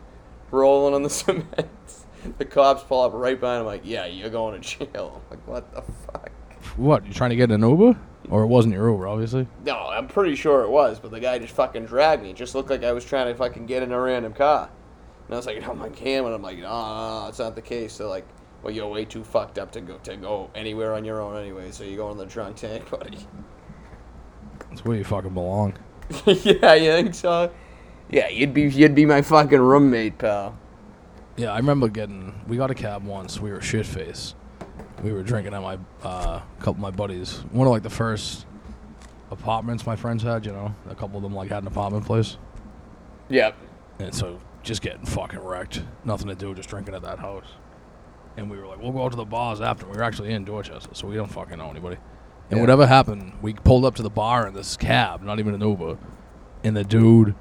rolling 0.52 0.96
on 0.96 1.04
the 1.04 1.10
cement. 1.12 1.70
The 2.38 2.46
cops 2.46 2.82
pull 2.84 3.04
up 3.04 3.14
right 3.14 3.40
behind 3.40 3.62
him, 3.62 3.66
like, 3.68 3.82
yeah, 3.84 4.08
you're 4.08 4.30
going 4.32 4.60
to 4.60 4.68
jail. 4.68 5.22
I'm 5.30 5.38
like, 5.38 5.48
what 5.48 5.74
the 5.76 5.82
fuck? 5.82 6.32
What? 6.76 7.06
You 7.06 7.14
trying 7.14 7.30
to 7.30 7.36
get 7.36 7.52
an 7.52 7.62
Uber? 7.62 7.96
Or 8.30 8.44
it 8.44 8.48
wasn't 8.48 8.74
your 8.74 8.90
Uber, 8.90 9.08
obviously. 9.08 9.48
No, 9.64 9.78
I'm 9.78 10.08
pretty 10.08 10.36
sure 10.36 10.64
it 10.64 10.70
was, 10.70 11.00
but 11.00 11.12
the 11.12 11.20
guy 11.20 11.40
just 11.40 11.54
fucking 11.54 11.86
dragged 11.86 12.24
me. 12.24 12.32
It 12.32 12.36
just 12.36 12.56
looked 12.56 12.70
like 12.70 12.84
I 12.84 12.92
was 12.92 13.06
trying 13.06 13.28
to 13.28 13.36
fucking 13.36 13.66
get 13.66 13.84
in 13.84 13.92
a 13.92 14.00
random 14.00 14.34
car. 14.34 14.70
And 15.28 15.34
I 15.34 15.38
was 15.38 15.46
like, 15.46 15.68
oh 15.68 15.74
my 15.74 15.90
cam, 15.90 16.26
and 16.26 16.34
I'm 16.34 16.42
like, 16.42 16.58
no, 16.58 16.64
no, 16.64 17.22
no, 17.22 17.28
it's 17.30 17.40
not 17.40 17.56
the 17.56 17.62
case. 17.62 17.98
They're 17.98 18.08
like, 18.08 18.28
well, 18.64 18.74
you're 18.74 18.88
way 18.88 19.06
too 19.06 19.24
fucked 19.24 19.60
up 19.60 19.72
to 19.74 19.82
go 19.82 19.98
to 20.00 20.16
go 20.18 20.50
anywhere 20.56 20.94
on 20.96 21.06
your 21.06 21.22
own 21.22 21.38
anyway, 21.38 21.72
so 21.72 21.84
you 21.84 21.98
go 21.98 22.12
in 22.12 22.18
the 22.18 22.26
drunk 22.26 22.58
tank, 22.58 22.90
buddy. 22.92 23.20
That's 24.70 24.84
where 24.84 24.98
you 24.98 25.04
fucking 25.04 25.34
belong. 25.34 25.76
yeah, 26.26 26.74
you 26.74 26.92
think 26.92 27.16
so? 27.16 27.52
Yeah, 28.10 28.30
you'd 28.30 28.54
be 28.54 28.64
you'd 28.64 28.96
be 28.96 29.06
my 29.06 29.22
fucking 29.22 29.60
roommate, 29.60 30.18
pal. 30.18 30.58
Yeah, 31.38 31.52
I 31.52 31.58
remember 31.58 31.88
getting. 31.90 32.34
We 32.48 32.58
got 32.58 32.72
a 32.72 32.76
cab 32.76 33.06
once. 33.06 33.40
We 33.40 33.52
were 33.52 33.62
shit 33.62 33.86
faced. 33.86 34.36
We 35.04 35.12
were 35.12 35.24
drinking 35.24 35.54
at 35.54 35.62
my 35.62 35.78
uh, 36.04 36.40
couple 36.60 36.74
of 36.74 36.80
my 36.80 36.92
buddies. 36.92 37.38
One 37.52 37.68
of 37.68 37.72
like 37.72 37.84
the 37.84 37.90
first 37.90 38.46
apartments 39.32 39.86
my 39.86 39.96
friends 39.96 40.24
had. 40.24 40.46
You 40.46 40.52
know, 40.54 40.76
a 40.90 40.96
couple 40.96 41.18
of 41.18 41.24
them 41.24 41.34
like 41.34 41.50
had 41.50 41.64
an 41.64 41.68
apartment 41.68 42.06
place, 42.06 42.38
Yep. 43.30 43.56
and 44.00 44.14
so 44.16 44.40
just 44.64 44.82
getting 44.82 45.06
fucking 45.06 45.40
wrecked. 45.40 45.82
Nothing 46.06 46.28
to 46.30 46.36
do, 46.36 46.54
just 46.56 46.70
drinking 46.70 46.96
at 46.96 47.04
that 47.04 47.20
house. 47.20 47.46
And 48.38 48.50
we 48.50 48.58
were 48.58 48.66
like, 48.68 48.82
we'll 48.82 48.92
go 48.92 49.04
out 49.06 49.12
to 49.12 49.18
the 49.18 49.26
bars 49.26 49.62
after. 49.62 49.86
We 49.86 49.96
were 49.98 50.04
actually 50.04 50.34
in 50.34 50.44
Dorchester, 50.44 50.90
so 50.94 51.08
we 51.08 51.16
don't 51.16 51.32
fucking 51.32 51.58
know 51.58 51.70
anybody. 51.70 51.98
And 52.50 52.58
Yeah. 52.58 52.62
whatever 52.62 52.86
happened, 52.88 53.34
we 53.42 53.54
pulled 53.54 53.86
up 53.86 53.96
to 53.96 54.04
the 54.04 54.10
bar 54.10 54.48
in 54.48 54.54
this 54.54 54.76
cab, 54.76 55.22
not 55.22 55.40
even 55.40 55.54
an 55.54 55.62
Uber. 55.62 55.98
And 56.64 56.76
the 56.76 56.84
dude, 56.84 57.36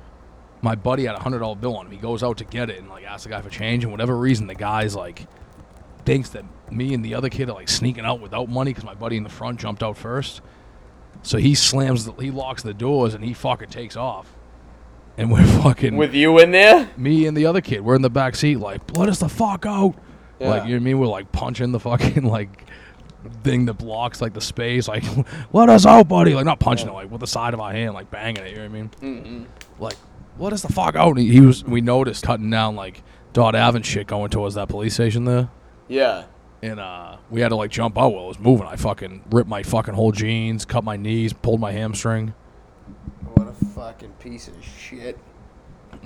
my 0.61 0.75
buddy 0.75 1.07
had 1.07 1.15
a 1.17 1.19
hundred 1.21 1.39
dollar 1.41 1.57
bill 1.57 1.77
on 1.77 1.87
him. 1.87 1.93
He 1.93 1.99
goes 1.99 2.23
out 2.23 2.37
to 2.39 2.45
get 2.45 2.69
it 2.71 2.79
and 2.79 2.89
like 2.89 3.05
asks 3.05 3.25
the 3.25 3.31
guy 3.31 3.41
for 3.41 3.49
change. 3.51 3.85
And 3.85 3.91
whatever 3.91 4.17
reason, 4.17 4.47
the 4.47 4.55
guy's 4.55 4.95
like 4.95 5.27
thinks 6.05 6.31
that 6.31 6.45
me 6.71 6.95
and 6.95 7.05
the 7.05 7.15
other 7.15 7.29
kid 7.29 7.49
are 7.49 7.55
like 7.55 7.69
sneaking 7.69 8.05
out 8.05 8.21
without 8.21 8.49
money 8.49 8.71
because 8.73 8.85
my 8.85 8.95
buddy 8.95 9.17
in 9.17 9.23
the 9.23 9.29
front 9.31 9.61
jumped 9.61 9.83
out 9.83 9.97
first. 9.97 10.41
So 11.23 11.39
he 11.39 11.55
slams, 11.55 12.05
the, 12.05 12.13
he 12.15 12.31
locks 12.31 12.63
the 12.63 12.75
doors 12.75 13.15
and 13.15 13.25
he 13.25 13.33
fucking 13.33 13.71
takes 13.71 13.97
off. 13.97 14.35
And 15.17 15.31
we're 15.31 15.47
fucking 15.63 15.97
With 15.97 16.15
you 16.15 16.39
in 16.41 16.51
there? 16.51 16.89
me 16.97 17.27
and 17.27 17.37
the 17.37 17.47
other 17.47 17.61
kid. 17.61 17.81
We're 17.81 17.95
in 17.97 18.03
the 18.03 18.11
back 18.11 18.35
seat, 18.35 18.57
like 18.57 18.97
let 18.97 19.09
us 19.09 19.21
the 19.21 19.29
fuck 19.29 19.65
out. 19.67 19.95
Yeah. 20.41 20.49
Like 20.51 20.63
you 20.65 20.71
know 20.71 20.75
what 20.75 20.81
I 20.81 20.85
mean? 20.85 20.99
We're 20.99 21.07
like 21.07 21.33
punching 21.33 21.73
the 21.73 21.81
fucking 21.81 22.25
like 22.29 22.67
thing 23.43 23.67
that 23.67 23.75
blocks 23.75 24.21
like 24.21 24.35
the 24.35 24.41
space. 24.41 24.89
Like 24.89 25.05
let 25.53 25.69
us 25.69 25.87
out, 25.87 26.09
buddy. 26.09 26.35
Like 26.35 26.45
not 26.45 26.61
punching 26.61 26.89
it, 26.89 26.93
like 26.93 27.11
with 27.11 27.21
the 27.21 27.27
side 27.27 27.55
of 27.55 27.61
our 27.61 27.73
hand, 27.73 27.95
like 27.95 28.11
banging 28.11 28.45
it. 28.45 28.51
You 28.51 28.57
know 28.57 28.63
what 28.63 28.69
I 28.69 28.73
mean? 28.73 28.91
Mm-mm. 29.01 29.47
like 29.81 29.97
let 30.39 30.53
us 30.53 30.63
the 30.63 30.73
fuck 30.73 30.97
out. 30.97 31.11
And 31.11 31.19
he, 31.21 31.33
he 31.33 31.41
was 31.41 31.65
we 31.65 31.81
noticed 31.81 32.25
cutting 32.25 32.51
down 32.51 32.75
like 32.75 33.03
Dot 33.33 33.55
Ave 33.55 33.77
and 33.77 33.87
shit 33.87 34.07
going 34.07 34.31
towards 34.31 34.57
that 34.57 34.69
police 34.69 34.95
station 34.95 35.25
there. 35.25 35.49
Yeah. 35.88 36.25
And 36.62 36.81
uh, 36.81 37.19
we 37.31 37.41
had 37.43 37.49
to 37.49 37.57
like 37.57 37.71
jump 37.71 37.99
out 37.99 38.14
while 38.14 38.25
it 38.25 38.29
was 38.29 38.38
moving. 38.38 38.67
I 38.67 38.76
fucking 38.76 39.25
ripped 39.31 39.49
my 39.50 39.62
fucking 39.62 39.95
whole 39.95 40.12
jeans, 40.12 40.64
cut 40.64 40.83
my 40.85 40.97
knees, 40.97 41.33
pulled 41.33 41.61
my 41.61 41.73
hamstring. 41.73 42.33
What 43.35 43.49
a 43.49 43.53
fucking 43.53 44.12
piece 44.19 44.49
of 44.49 44.55
shit. 44.64 45.19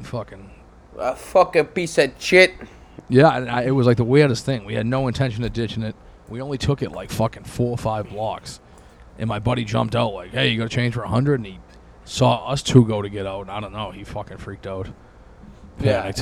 Fucking 0.02 0.50
A 0.98 1.14
fucking 1.14 1.66
piece 1.66 1.96
of 1.98 2.12
shit. 2.18 2.54
yeah, 3.08 3.36
and 3.36 3.48
I, 3.50 3.62
it 3.62 3.70
was 3.70 3.86
like 3.86 3.96
the 3.98 4.04
weirdest 4.04 4.44
thing. 4.44 4.64
We 4.64 4.74
had 4.74 4.86
no 4.86 5.06
intention 5.08 5.44
of 5.44 5.52
ditching 5.52 5.82
it. 5.82 5.94
We 6.28 6.40
only 6.40 6.58
took 6.58 6.82
it 6.82 6.90
like 6.92 7.10
fucking 7.10 7.44
four 7.44 7.70
or 7.70 7.78
five 7.78 8.08
blocks. 8.10 8.60
And 9.18 9.28
my 9.28 9.38
buddy 9.38 9.64
jumped 9.64 9.96
out 9.96 10.12
like, 10.12 10.30
"Hey, 10.30 10.48
you 10.48 10.58
gotta 10.58 10.68
change 10.70 10.94
for 10.94 11.02
a 11.02 11.08
hundred? 11.08 11.40
And 11.40 11.46
he 11.46 11.58
saw 12.04 12.46
us 12.48 12.62
two 12.62 12.84
go 12.84 13.00
to 13.02 13.08
get 13.08 13.26
out. 13.26 13.42
And 13.42 13.50
I 13.50 13.60
don't 13.60 13.72
know. 13.72 13.90
He 13.92 14.04
fucking 14.04 14.36
freaked 14.38 14.66
out, 14.66 14.88
Yeah. 15.80 16.12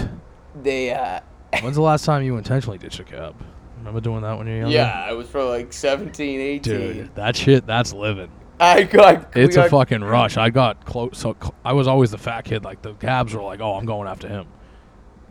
They, 0.62 0.92
uh, 0.92 1.20
When's 1.62 1.76
the 1.76 1.82
last 1.82 2.04
time 2.04 2.22
you 2.22 2.36
intentionally 2.36 2.78
ditched 2.78 3.00
a 3.00 3.04
cab? 3.04 3.34
Remember 3.78 4.00
doing 4.00 4.22
that 4.22 4.36
when 4.36 4.46
you 4.46 4.54
were 4.54 4.58
younger? 4.60 4.74
yeah, 4.76 5.04
I 5.08 5.12
was 5.12 5.28
probably 5.28 5.58
like 5.58 5.72
17, 5.72 6.40
18. 6.40 6.60
Dude, 6.60 7.14
that 7.14 7.36
shit, 7.36 7.66
that's 7.66 7.92
living. 7.92 8.30
I 8.58 8.82
got. 8.84 9.34
we 9.34 9.42
It's 9.42 9.56
a 9.56 9.60
got- 9.60 9.70
fucking 9.70 10.02
rush. 10.02 10.36
I 10.36 10.50
got 10.50 10.84
close. 10.84 11.18
So 11.18 11.36
cl- 11.40 11.54
I 11.64 11.72
was 11.72 11.86
always 11.86 12.10
the 12.10 12.18
fat 12.18 12.44
kid. 12.46 12.64
Like 12.64 12.82
the 12.82 12.94
cabs 12.94 13.34
were 13.34 13.42
like, 13.42 13.60
"Oh, 13.60 13.74
I'm 13.74 13.84
going 13.84 14.08
after 14.08 14.28
him." 14.28 14.46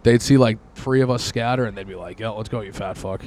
They'd 0.04 0.22
see 0.22 0.38
like 0.38 0.60
three 0.76 1.02
of 1.02 1.10
us 1.10 1.24
scatter, 1.24 1.66
and 1.66 1.76
they'd 1.76 1.88
be 1.88 1.96
like, 1.96 2.20
"Yo, 2.20 2.36
let's 2.38 2.50
go, 2.50 2.62
you 2.62 2.72
fat 2.72 2.98
fuck." 2.98 3.24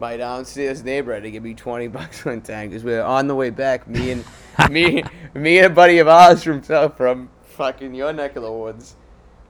my 0.00 0.16
downstairs 0.16 0.84
neighbor 0.84 1.12
had 1.12 1.24
to 1.24 1.30
give 1.32 1.42
me 1.42 1.52
20 1.54 1.88
bucks 1.88 2.24
one 2.24 2.40
time 2.40 2.68
because 2.68 2.84
we 2.84 2.92
were 2.92 3.02
on 3.02 3.26
the 3.26 3.34
way 3.34 3.50
back. 3.50 3.88
Me 3.88 4.12
and 4.12 4.24
me, 4.70 5.02
me 5.34 5.58
and 5.58 5.66
a 5.66 5.70
buddy 5.70 5.98
of 5.98 6.06
ours 6.06 6.44
from 6.44 6.62
from 6.62 7.28
fucking 7.42 7.92
your 7.94 8.12
neck 8.12 8.36
of 8.36 8.44
the 8.44 8.52
woods. 8.52 8.94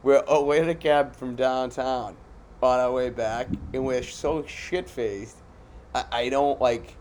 We're 0.02 0.24
oh, 0.26 0.44
we're 0.44 0.62
in 0.62 0.70
a 0.70 0.74
cab 0.74 1.14
from 1.14 1.36
downtown 1.36 2.16
on 2.62 2.80
our 2.80 2.92
way 2.92 3.10
back, 3.10 3.48
and 3.72 3.84
we're 3.84 4.02
so 4.02 4.44
shit 4.46 4.88
faced. 4.88 5.36
I, 5.94 6.04
I 6.12 6.28
don't 6.28 6.60
like. 6.60 6.96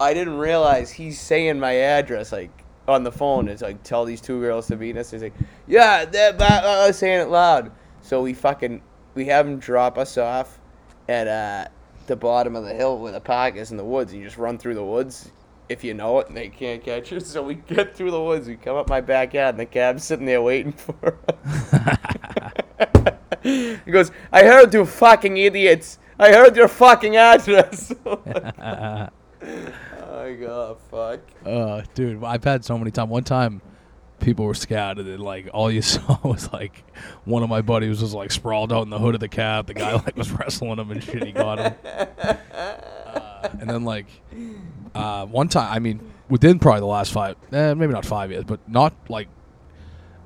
I 0.00 0.14
didn't 0.14 0.38
realize 0.38 0.90
he's 0.90 1.20
saying 1.20 1.60
my 1.60 1.74
address 1.74 2.32
like 2.32 2.50
on 2.88 3.04
the 3.04 3.12
phone. 3.12 3.48
It's 3.48 3.62
like 3.62 3.82
tell 3.82 4.04
these 4.04 4.20
two 4.20 4.40
girls 4.40 4.66
to 4.68 4.76
meet 4.76 4.96
us. 4.96 5.10
He's 5.10 5.22
like, 5.22 5.34
yeah, 5.66 6.04
they're 6.04 6.32
ba- 6.32 6.64
uh, 6.64 6.92
saying 6.92 7.20
it 7.20 7.28
loud. 7.28 7.70
So 8.00 8.22
we 8.22 8.34
fucking 8.34 8.82
we 9.14 9.26
have 9.26 9.46
him 9.46 9.58
drop 9.58 9.98
us 9.98 10.18
off 10.18 10.58
at 11.08 11.28
uh, 11.28 11.68
the 12.06 12.16
bottom 12.16 12.56
of 12.56 12.64
the 12.64 12.74
hill 12.74 12.98
where 12.98 13.12
the 13.12 13.20
park 13.20 13.56
is 13.56 13.70
in 13.70 13.76
the 13.76 13.84
woods. 13.84 14.12
You 14.12 14.24
just 14.24 14.38
run 14.38 14.58
through 14.58 14.74
the 14.74 14.84
woods 14.84 15.30
if 15.68 15.84
you 15.84 15.94
know 15.94 16.18
it, 16.18 16.28
and 16.28 16.36
they 16.36 16.48
can't 16.48 16.82
catch 16.82 17.10
you. 17.12 17.20
So 17.32 17.42
we 17.42 17.54
get 17.54 17.96
through 17.96 18.10
the 18.10 18.22
woods. 18.22 18.46
We 18.48 18.56
come 18.56 18.76
up 18.76 18.88
my 18.88 19.00
backyard, 19.00 19.54
and 19.54 19.60
the 19.60 19.66
cab's 19.66 20.04
sitting 20.04 20.26
there 20.26 20.42
waiting 20.42 20.72
for 20.72 21.18
us. 21.28 21.74
he 23.42 23.90
goes, 23.90 24.10
"I 24.32 24.44
heard 24.44 24.72
you 24.74 24.84
fucking 24.84 25.36
idiots. 25.36 25.98
I 26.18 26.32
heard 26.32 26.56
your 26.56 26.68
fucking 26.68 27.16
address." 27.16 27.92
oh 28.06 29.08
my 29.42 30.32
god, 30.34 30.76
fuck. 30.90 31.20
Uh, 31.44 31.82
dude, 31.94 32.22
I've 32.22 32.44
had 32.44 32.64
so 32.64 32.78
many 32.78 32.90
times. 32.90 33.10
One 33.10 33.24
time, 33.24 33.60
people 34.20 34.46
were 34.46 34.54
scattered, 34.54 35.06
and 35.06 35.22
like 35.22 35.48
all 35.52 35.70
you 35.70 35.82
saw 35.94 36.18
was 36.22 36.52
like 36.52 36.84
one 37.24 37.42
of 37.42 37.48
my 37.48 37.60
buddies 37.60 38.00
was 38.00 38.14
like 38.14 38.30
sprawled 38.30 38.72
out 38.72 38.82
in 38.82 38.90
the 38.90 38.98
hood 38.98 39.14
of 39.14 39.20
the 39.20 39.28
cab. 39.28 39.66
The 39.66 39.74
guy 39.74 39.92
like 39.94 40.16
was 40.16 40.30
wrestling 40.30 40.78
him 40.78 40.90
and 40.90 41.02
shit. 41.02 41.24
He 41.24 41.32
got 41.32 41.58
him. 41.58 41.74
Uh, 41.84 43.48
and 43.60 43.68
then 43.68 43.84
like 43.84 44.06
uh, 44.94 45.26
one 45.26 45.48
time, 45.48 45.70
I 45.72 45.78
mean, 45.78 46.00
within 46.28 46.58
probably 46.58 46.80
the 46.80 46.86
last 46.86 47.12
five, 47.12 47.36
eh, 47.52 47.74
maybe 47.74 47.92
not 47.92 48.06
five 48.06 48.30
years, 48.30 48.44
but 48.44 48.66
not 48.68 48.94
like. 49.08 49.28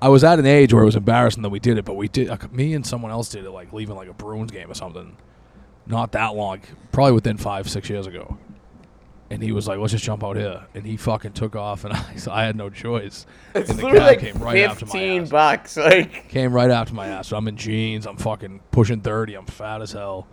I 0.00 0.08
was 0.08 0.24
at 0.24 0.38
an 0.38 0.46
age 0.46 0.72
where 0.72 0.82
it 0.82 0.86
was 0.86 0.96
embarrassing 0.96 1.42
that 1.42 1.50
we 1.50 1.58
did 1.58 1.78
it, 1.78 1.84
but 1.84 1.94
we 1.94 2.08
did. 2.08 2.28
Like, 2.28 2.52
me 2.52 2.74
and 2.74 2.86
someone 2.86 3.10
else 3.10 3.28
did 3.30 3.44
it, 3.44 3.50
like 3.50 3.72
leaving 3.72 3.96
like 3.96 4.08
a 4.08 4.12
Bruins 4.14 4.50
game 4.50 4.70
or 4.70 4.74
something. 4.74 5.16
Not 5.86 6.12
that 6.12 6.34
long, 6.34 6.60
probably 6.92 7.12
within 7.12 7.36
five, 7.36 7.68
six 7.70 7.88
years 7.88 8.06
ago 8.06 8.36
and 9.30 9.42
he 9.42 9.50
was 9.50 9.66
like, 9.66 9.78
"Let's 9.78 9.90
just 9.92 10.04
jump 10.04 10.22
out 10.22 10.36
here," 10.36 10.64
and 10.74 10.86
he 10.86 10.96
fucking 10.96 11.32
took 11.32 11.56
off, 11.56 11.84
and 11.84 11.92
I, 11.94 12.14
so 12.16 12.30
I 12.30 12.44
had 12.44 12.54
no 12.54 12.70
choice. 12.70 13.26
It's 13.56 13.70
and 13.70 13.78
the 13.78 13.82
literally 13.84 14.06
like 14.06 14.20
came 14.20 14.36
right 14.38 14.58
after 14.64 14.86
my 14.86 15.02
ass. 15.18 15.30
bucks. 15.30 15.76
Like, 15.76 16.28
Came 16.28 16.52
right 16.52 16.70
after 16.70 16.94
my 16.94 17.08
ass. 17.08 17.28
So 17.28 17.36
I'm 17.36 17.48
in 17.48 17.56
jeans. 17.56 18.06
I'm 18.06 18.16
fucking 18.16 18.60
pushing 18.70 19.00
thirty. 19.00 19.34
I'm 19.34 19.46
fat 19.46 19.82
as 19.82 19.90
hell. 19.92 20.28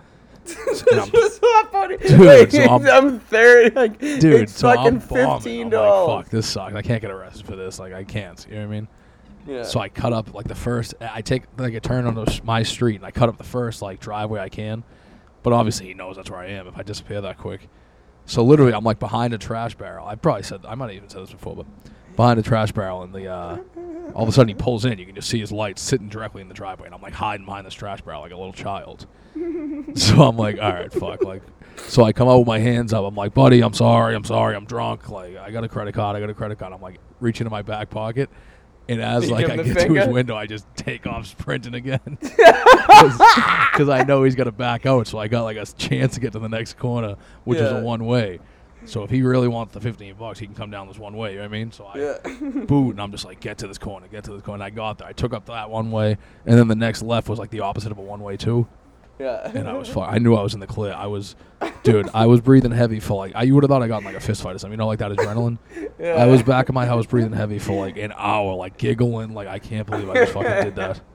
I'm- 0.45 1.09
so 1.11 1.65
funny. 1.71 1.97
Dude, 1.97 2.19
Like, 2.19 2.51
so 2.51 2.61
I'm- 2.61 2.85
I'm 2.87 3.19
thirty. 3.19 3.73
Like, 3.73 3.97
dude, 3.99 4.23
it's 4.25 4.53
so 4.59 4.67
fucking 4.69 4.85
I'm 4.85 4.99
bombing. 4.99 5.35
fifteen 5.39 5.63
I'm 5.63 5.69
dollars. 5.71 6.07
like, 6.09 6.25
"Fuck, 6.25 6.31
this 6.31 6.47
sucks. 6.47 6.75
I 6.75 6.81
can't 6.83 7.01
get 7.01 7.09
arrested 7.09 7.47
for 7.47 7.55
this. 7.55 7.79
Like, 7.79 7.93
I 7.93 8.03
can't." 8.03 8.45
You 8.47 8.55
know 8.57 8.61
what 8.67 8.67
I 8.67 8.79
mean? 8.79 8.87
Yeah. 9.45 9.63
So 9.63 9.79
I 9.79 9.89
cut 9.89 10.13
up 10.13 10.33
like 10.33 10.47
the 10.47 10.55
first. 10.55 10.95
I 11.01 11.21
take 11.21 11.43
like 11.57 11.73
a 11.73 11.79
turn 11.79 12.05
on 12.05 12.15
the, 12.15 12.41
my 12.43 12.63
street, 12.63 12.97
and 12.97 13.05
I 13.05 13.11
cut 13.11 13.29
up 13.29 13.37
the 13.37 13.43
first 13.43 13.81
like 13.81 13.99
driveway 13.99 14.39
I 14.39 14.49
can. 14.49 14.83
But 15.41 15.53
obviously, 15.53 15.87
he 15.87 15.93
knows 15.93 16.15
that's 16.15 16.31
where 16.31 16.39
I 16.39 16.47
am 16.47 16.67
if 16.67 16.77
I 16.77 16.83
disappear 16.83 17.21
that 17.21 17.37
quick. 17.37 17.67
So 18.25 18.43
literally, 18.43 18.73
I'm 18.73 18.83
like 18.83 18.99
behind 18.99 19.33
a 19.33 19.37
trash 19.37 19.75
barrel. 19.75 20.07
I 20.07 20.15
probably 20.15 20.43
said 20.43 20.61
I 20.65 20.75
might 20.75 20.87
have 20.87 20.95
even 20.95 21.09
said 21.09 21.23
this 21.23 21.31
before, 21.31 21.55
but 21.55 21.65
behind 22.15 22.39
a 22.39 22.43
trash 22.43 22.71
barrel, 22.71 23.03
and 23.03 23.13
the 23.13 23.27
uh, 23.27 23.57
all 24.13 24.23
of 24.23 24.29
a 24.29 24.31
sudden 24.31 24.47
he 24.47 24.53
pulls 24.53 24.85
in. 24.85 24.97
You 24.97 25.05
can 25.05 25.15
just 25.15 25.29
see 25.29 25.39
his 25.39 25.51
lights 25.51 25.81
sitting 25.81 26.09
directly 26.09 26.41
in 26.41 26.47
the 26.47 26.53
driveway, 26.53 26.85
and 26.85 26.95
I'm 26.95 27.01
like 27.01 27.13
hiding 27.13 27.45
behind 27.45 27.65
this 27.65 27.73
trash 27.73 28.01
barrel 28.01 28.21
like 28.21 28.31
a 28.31 28.37
little 28.37 28.53
child. 28.53 29.07
so 29.95 30.21
I'm 30.21 30.37
like, 30.37 30.59
all 30.59 30.71
right, 30.71 30.91
fuck, 30.91 31.23
like. 31.23 31.41
So 31.75 32.03
I 32.03 32.13
come 32.13 32.27
out 32.27 32.37
with 32.37 32.47
my 32.47 32.59
hands 32.59 32.93
up. 32.93 33.03
I'm 33.03 33.15
like, 33.15 33.33
buddy, 33.33 33.61
I'm 33.61 33.73
sorry, 33.73 34.15
I'm 34.15 34.23
sorry, 34.23 34.55
I'm 34.55 34.65
drunk. 34.65 35.09
Like, 35.09 35.37
I 35.37 35.49
got 35.49 35.63
a 35.63 35.67
credit 35.67 35.95
card, 35.95 36.15
I 36.15 36.19
got 36.19 36.29
a 36.29 36.33
credit 36.33 36.59
card. 36.59 36.71
I'm 36.71 36.81
like 36.81 36.99
reaching 37.19 37.47
in 37.47 37.51
my 37.51 37.63
back 37.63 37.89
pocket, 37.89 38.29
and 38.87 39.01
as 39.01 39.29
like 39.31 39.49
I 39.49 39.57
get 39.57 39.87
to 39.87 39.93
his 39.93 40.07
window, 40.07 40.35
I 40.35 40.45
just 40.45 40.65
take 40.75 41.07
off 41.07 41.27
sprinting 41.27 41.73
again 41.75 41.99
because 42.19 43.89
I 43.89 44.03
know 44.07 44.23
he's 44.23 44.35
gonna 44.35 44.51
back 44.51 44.85
out. 44.85 45.07
So 45.07 45.17
I 45.17 45.27
got 45.27 45.43
like 45.43 45.57
a 45.57 45.65
chance 45.65 46.15
to 46.15 46.19
get 46.19 46.33
to 46.33 46.39
the 46.39 46.49
next 46.49 46.77
corner, 46.77 47.15
which 47.43 47.59
is 47.59 47.71
a 47.71 47.81
one 47.81 48.05
way. 48.05 48.39
So 48.85 49.03
if 49.03 49.09
he 49.09 49.21
really 49.21 49.47
wants 49.47 49.73
the 49.73 49.79
15 49.79 50.15
bucks, 50.15 50.39
he 50.39 50.45
can 50.45 50.55
come 50.55 50.69
down 50.69 50.87
this 50.87 50.97
one 50.97 51.15
way. 51.15 51.31
You 51.31 51.37
know 51.37 51.43
what 51.43 51.49
I 51.49 51.51
mean? 51.51 51.71
So 51.71 51.85
I 51.85 51.97
yeah. 51.97 52.17
boot, 52.65 52.91
and 52.91 53.01
I'm 53.01 53.11
just 53.11 53.23
like, 53.25 53.39
get 53.39 53.59
to 53.59 53.67
this 53.67 53.77
corner, 53.77 54.07
get 54.07 54.25
to 54.25 54.33
this 54.33 54.41
corner. 54.41 54.63
I 54.63 54.69
got 54.69 54.97
there. 54.97 55.07
I 55.07 55.13
took 55.13 55.33
up 55.33 55.45
that 55.45 55.69
one 55.69 55.91
way, 55.91 56.17
and 56.45 56.57
then 56.57 56.67
the 56.67 56.75
next 56.75 57.01
left 57.01 57.29
was 57.29 57.39
like 57.39 57.49
the 57.49 57.61
opposite 57.61 57.91
of 57.91 57.97
a 57.97 58.01
one 58.01 58.21
way 58.21 58.37
too. 58.37 58.67
Yeah. 59.19 59.51
And 59.53 59.67
I 59.67 59.73
was, 59.73 59.87
fu- 59.89 60.01
I 60.01 60.17
knew 60.17 60.35
I 60.35 60.41
was 60.41 60.53
in 60.53 60.59
the 60.59 60.67
clear. 60.67 60.93
I 60.93 61.05
was, 61.07 61.35
dude, 61.83 62.09
I 62.13 62.25
was 62.25 62.41
breathing 62.41 62.71
heavy 62.71 62.99
for 62.99 63.15
like, 63.17 63.31
I 63.35 63.43
you 63.43 63.53
would 63.55 63.63
have 63.63 63.69
thought 63.69 63.81
I 63.83 63.87
got 63.87 63.99
in 63.99 64.05
like 64.05 64.15
a 64.15 64.19
fist 64.19 64.41
fight 64.41 64.55
or 64.55 64.59
something. 64.59 64.73
You 64.73 64.77
know, 64.77 64.87
like 64.87 64.99
that 64.99 65.11
adrenaline. 65.11 65.57
yeah. 65.99 66.13
I 66.15 66.25
was 66.27 66.41
back 66.43 66.69
in 66.69 66.75
my 66.75 66.85
house 66.85 67.05
breathing 67.05 67.33
heavy 67.33 67.59
for 67.59 67.73
like 67.85 67.97
an 67.97 68.13
hour, 68.17 68.53
like 68.55 68.77
giggling, 68.77 69.33
like 69.33 69.47
I 69.47 69.59
can't 69.59 69.87
believe 69.87 70.09
I 70.09 70.13
just 70.15 70.33
fucking 70.33 70.63
did 70.65 70.75
that. 70.75 71.01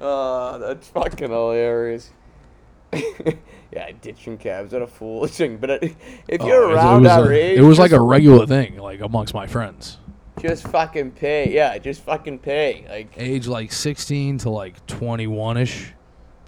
Oh, 0.00 0.58
that's 0.60 0.88
fucking 0.90 1.28
hilarious. 1.30 2.12
yeah, 2.92 3.90
ditching 4.00 4.38
cabs. 4.38 4.72
What 4.72 4.82
a 4.82 4.86
foolish 4.86 5.32
thing. 5.32 5.56
But 5.58 5.70
uh, 5.70 5.78
oh, 5.82 5.86
it, 5.86 5.96
if 6.28 6.40
Oh, 6.40 6.46
you're 6.46 6.68
was- 6.68 6.76
around 6.76 7.04
it 7.06 7.10
our 7.10 7.32
a- 7.32 7.36
age, 7.36 7.58
it 7.58 7.62
was 7.62 7.78
like 7.78 7.90
a 7.92 8.00
regular 8.00 8.46
thing, 8.46 8.76
like 8.78 9.00
amongst 9.00 9.34
my 9.34 9.46
friends. 9.46 9.98
just 10.40 10.68
fucking 10.68 11.10
pay. 11.12 11.52
Yeah, 11.52 11.76
just 11.78 12.02
fucking 12.02 12.38
pay. 12.38 12.86
Like, 12.88 13.12
age 13.16 13.48
like 13.48 13.72
16 13.72 14.38
to 14.38 14.50
like 14.50 14.86
21 14.86 15.56
ish, 15.56 15.92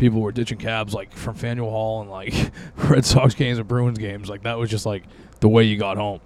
people 0.00 0.20
were 0.20 0.32
ditching 0.32 0.58
cabs 0.58 0.92
like 0.94 1.12
from 1.12 1.34
Faneuil 1.36 1.70
Hall 1.70 2.00
and 2.00 2.10
like 2.10 2.34
Red 2.76 3.04
Sox 3.04 3.34
games 3.34 3.58
and 3.58 3.68
Bruins 3.68 3.98
games. 3.98 4.28
Like 4.28 4.42
that 4.42 4.58
was 4.58 4.68
just 4.70 4.86
like 4.86 5.04
the 5.38 5.48
way 5.48 5.64
you 5.64 5.76
got 5.76 5.96
home. 5.96 6.20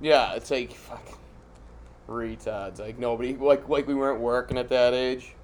yeah, 0.00 0.34
it's 0.34 0.50
like 0.50 0.72
fucking 0.74 1.14
retards. 2.08 2.78
Like 2.80 2.98
nobody, 2.98 3.34
like 3.34 3.68
like 3.68 3.86
we 3.86 3.94
weren't 3.94 4.20
working 4.20 4.58
at 4.58 4.68
that 4.68 4.92
age. 4.92 5.34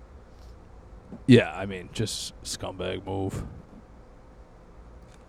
Yeah, 1.27 1.53
I 1.57 1.67
mean, 1.67 1.89
just 1.93 2.41
scumbag 2.43 3.07
move. 3.07 3.43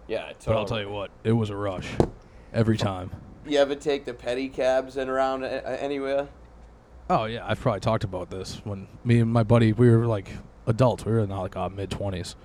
Yeah, 0.08 0.34
But 0.46 0.58
I'll 0.58 0.66
tell 0.66 0.82
you 0.82 0.90
what, 0.90 1.10
it 1.24 1.32
was 1.32 1.50
a 1.50 1.56
rush 1.56 1.88
every 2.54 2.78
time. 2.78 3.12
You 3.48 3.60
ever 3.60 3.76
take 3.76 4.04
the 4.04 4.14
petty 4.14 4.50
cabs 4.50 4.98
and 4.98 5.10
around 5.10 5.46
anywhere? 5.46 6.28
Oh 7.10 7.26
yeah, 7.26 7.46
I've 7.48 7.60
probably 7.62 7.80
talked 7.80 8.04
about 8.04 8.30
this 8.30 8.62
when 8.66 8.88
me 9.06 9.20
and 9.20 9.32
my 9.32 9.44
buddy 9.44 9.72
we 9.74 9.90
were 9.90 10.06
like 10.06 10.30
adults. 10.68 11.06
We 11.06 11.12
were 11.12 11.20
in 11.20 11.30
like 11.30 11.56
our 11.56 11.70
mid 11.70 11.90
twenties, 11.92 12.36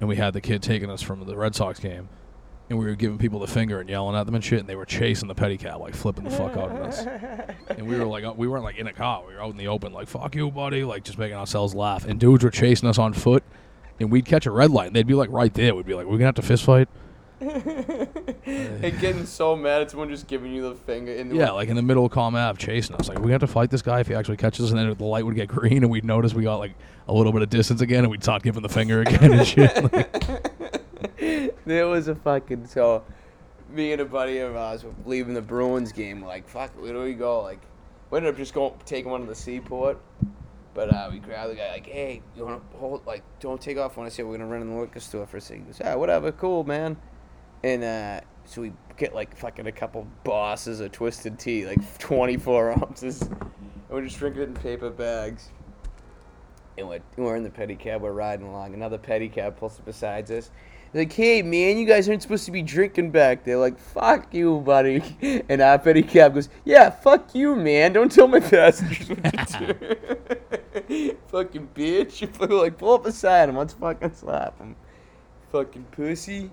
and 0.00 0.08
we 0.08 0.16
had 0.16 0.32
the 0.34 0.40
kid 0.40 0.62
taking 0.62 0.90
us 0.90 1.02
from 1.02 1.24
the 1.24 1.36
Red 1.36 1.54
Sox 1.54 1.78
game, 1.78 2.08
and 2.68 2.78
we 2.78 2.84
were 2.86 2.94
giving 2.94 3.18
people 3.18 3.40
the 3.40 3.46
finger 3.46 3.80
and 3.80 3.88
yelling 3.88 4.16
at 4.16 4.24
them 4.26 4.34
and 4.34 4.44
shit, 4.44 4.60
and 4.60 4.68
they 4.68 4.76
were 4.76 4.86
chasing 4.86 5.28
the 5.28 5.34
pedicab 5.34 5.80
like 5.80 5.94
flipping 5.94 6.24
the 6.24 6.30
fuck 6.30 6.56
out 6.56 6.70
of 6.70 6.76
us. 6.82 7.06
And 7.70 7.88
we 7.88 7.96
were 7.98 8.04
like, 8.04 8.24
uh, 8.24 8.34
we 8.36 8.48
weren't 8.48 8.64
like 8.64 8.76
in 8.78 8.88
a 8.88 8.92
car. 8.92 9.22
We 9.26 9.34
were 9.34 9.40
out 9.40 9.52
in 9.52 9.56
the 9.56 9.68
open, 9.68 9.92
like 9.92 10.08
fuck 10.08 10.34
you, 10.34 10.50
buddy, 10.50 10.84
like 10.84 11.04
just 11.04 11.18
making 11.18 11.36
ourselves 11.36 11.74
laugh. 11.74 12.04
And 12.04 12.18
dudes 12.20 12.44
were 12.44 12.50
chasing 12.50 12.88
us 12.88 12.98
on 12.98 13.12
foot, 13.12 13.42
and 13.98 14.10
we'd 14.10 14.24
catch 14.26 14.44
a 14.46 14.50
red 14.50 14.70
light, 14.70 14.88
and 14.88 14.96
they'd 14.96 15.06
be 15.06 15.14
like 15.14 15.30
right 15.30 15.54
there. 15.54 15.74
We'd 15.74 15.86
be 15.86 15.94
like, 15.94 16.06
"We're 16.06 16.14
gonna 16.18 16.26
have 16.26 16.34
to 16.36 16.42
fist 16.42 16.64
fight." 16.64 16.88
and 17.40 19.00
getting 19.00 19.24
so 19.24 19.56
mad 19.56 19.80
at 19.80 19.90
someone 19.90 20.10
just 20.10 20.26
giving 20.26 20.52
you 20.52 20.62
the 20.62 20.74
finger. 20.74 21.12
In 21.12 21.30
the 21.30 21.36
Yeah, 21.36 21.52
like 21.52 21.70
in 21.70 21.76
the 21.76 21.82
middle 21.82 22.04
of 22.04 22.12
Comm 22.12 22.34
Ave, 22.34 22.58
chasing 22.58 22.94
us. 22.96 23.08
Like, 23.08 23.18
we 23.18 23.32
have 23.32 23.40
to 23.40 23.46
fight 23.46 23.70
this 23.70 23.80
guy 23.80 24.00
if 24.00 24.08
he 24.08 24.14
actually 24.14 24.36
catches 24.36 24.66
us, 24.66 24.70
and 24.72 24.78
then 24.78 24.94
the 24.94 25.04
light 25.04 25.24
would 25.24 25.34
get 25.34 25.48
green, 25.48 25.82
and 25.82 25.90
we'd 25.90 26.04
notice 26.04 26.34
we 26.34 26.42
got 26.42 26.58
like 26.58 26.74
a 27.08 27.14
little 27.14 27.32
bit 27.32 27.40
of 27.40 27.48
distance 27.48 27.80
again, 27.80 28.04
and 28.04 28.10
we'd 28.10 28.22
start 28.22 28.42
giving 28.42 28.62
the 28.62 28.68
finger 28.68 29.00
again 29.00 29.32
and 29.32 29.46
shit. 29.46 29.92
Like, 29.92 31.54
there 31.64 31.86
was 31.86 32.08
a 32.08 32.14
fucking 32.14 32.66
so. 32.66 33.04
Me 33.70 33.92
and 33.92 34.02
a 34.02 34.04
buddy 34.04 34.38
of 34.38 34.56
ours 34.56 34.82
were 34.82 34.92
leaving 35.06 35.32
the 35.32 35.40
Bruins 35.40 35.92
game. 35.92 36.24
Like, 36.24 36.48
fuck, 36.48 36.72
where 36.82 36.92
do 36.92 37.02
we 37.02 37.14
go? 37.14 37.40
Like, 37.40 37.60
we 38.10 38.18
ended 38.18 38.34
up 38.34 38.36
just 38.36 38.52
going 38.52 38.74
taking 38.84 39.10
one 39.10 39.20
to 39.20 39.26
the 39.26 39.34
seaport. 39.34 39.98
But 40.74 40.94
uh, 40.94 41.08
we 41.10 41.20
grabbed 41.20 41.52
the 41.52 41.56
guy 41.56 41.72
like, 41.72 41.86
hey, 41.86 42.22
you 42.36 42.44
want 42.44 42.70
to 42.70 42.76
hold? 42.78 43.06
Like, 43.06 43.22
don't 43.40 43.60
take 43.60 43.78
off 43.78 43.96
when 43.96 44.06
I 44.06 44.08
say 44.08 44.24
we're 44.24 44.36
gonna 44.36 44.50
run 44.50 44.62
in 44.62 44.74
the 44.74 44.80
liquor 44.80 45.00
store 45.00 45.26
for 45.26 45.38
a 45.38 45.40
second. 45.40 45.62
He 45.62 45.66
goes, 45.66 45.80
yeah, 45.80 45.94
whatever, 45.94 46.32
cool, 46.32 46.64
man. 46.64 46.96
And 47.62 47.84
uh, 47.84 48.20
so 48.44 48.62
we 48.62 48.72
get 48.96 49.14
like 49.14 49.36
fucking 49.36 49.66
a 49.66 49.72
couple 49.72 50.06
bosses 50.24 50.80
of 50.80 50.92
twisted 50.92 51.38
tea, 51.38 51.66
like 51.66 51.98
24 51.98 52.72
ounces, 52.82 53.22
and 53.22 53.50
we're 53.88 54.02
just 54.02 54.18
drinking 54.18 54.42
it 54.42 54.48
in 54.48 54.54
paper 54.54 54.90
bags. 54.90 55.50
And 56.78 56.88
we're, 56.88 57.00
we're 57.16 57.36
in 57.36 57.42
the 57.42 57.50
pedicab, 57.50 58.00
we're 58.00 58.12
riding 58.12 58.46
along. 58.46 58.72
Another 58.74 58.96
pedicab 58.96 59.56
pulls 59.56 59.78
up 59.78 59.84
beside 59.84 60.30
us. 60.30 60.50
They're 60.92 61.02
like, 61.02 61.12
hey 61.12 61.42
man, 61.42 61.78
you 61.78 61.86
guys 61.86 62.08
aren't 62.08 62.22
supposed 62.22 62.46
to 62.46 62.50
be 62.50 62.62
drinking 62.62 63.10
back 63.10 63.44
there. 63.44 63.58
Like, 63.58 63.78
fuck 63.78 64.32
you, 64.34 64.60
buddy. 64.60 65.02
And 65.48 65.60
our 65.60 65.78
pedicab 65.78 66.34
goes, 66.34 66.48
yeah, 66.64 66.90
fuck 66.90 67.34
you, 67.34 67.54
man. 67.54 67.92
Don't 67.92 68.10
tell 68.10 68.26
my 68.26 68.40
passengers 68.40 69.08
what 69.08 69.48
to 69.48 69.74
do. 70.88 71.16
fucking 71.28 71.68
bitch. 71.74 72.50
like, 72.50 72.78
pull 72.78 72.94
up 72.94 73.04
beside 73.04 73.48
him. 73.48 73.56
Let's 73.56 73.74
fucking 73.74 74.14
slap 74.14 74.58
him. 74.58 74.74
Fucking 75.52 75.84
pussy. 75.92 76.50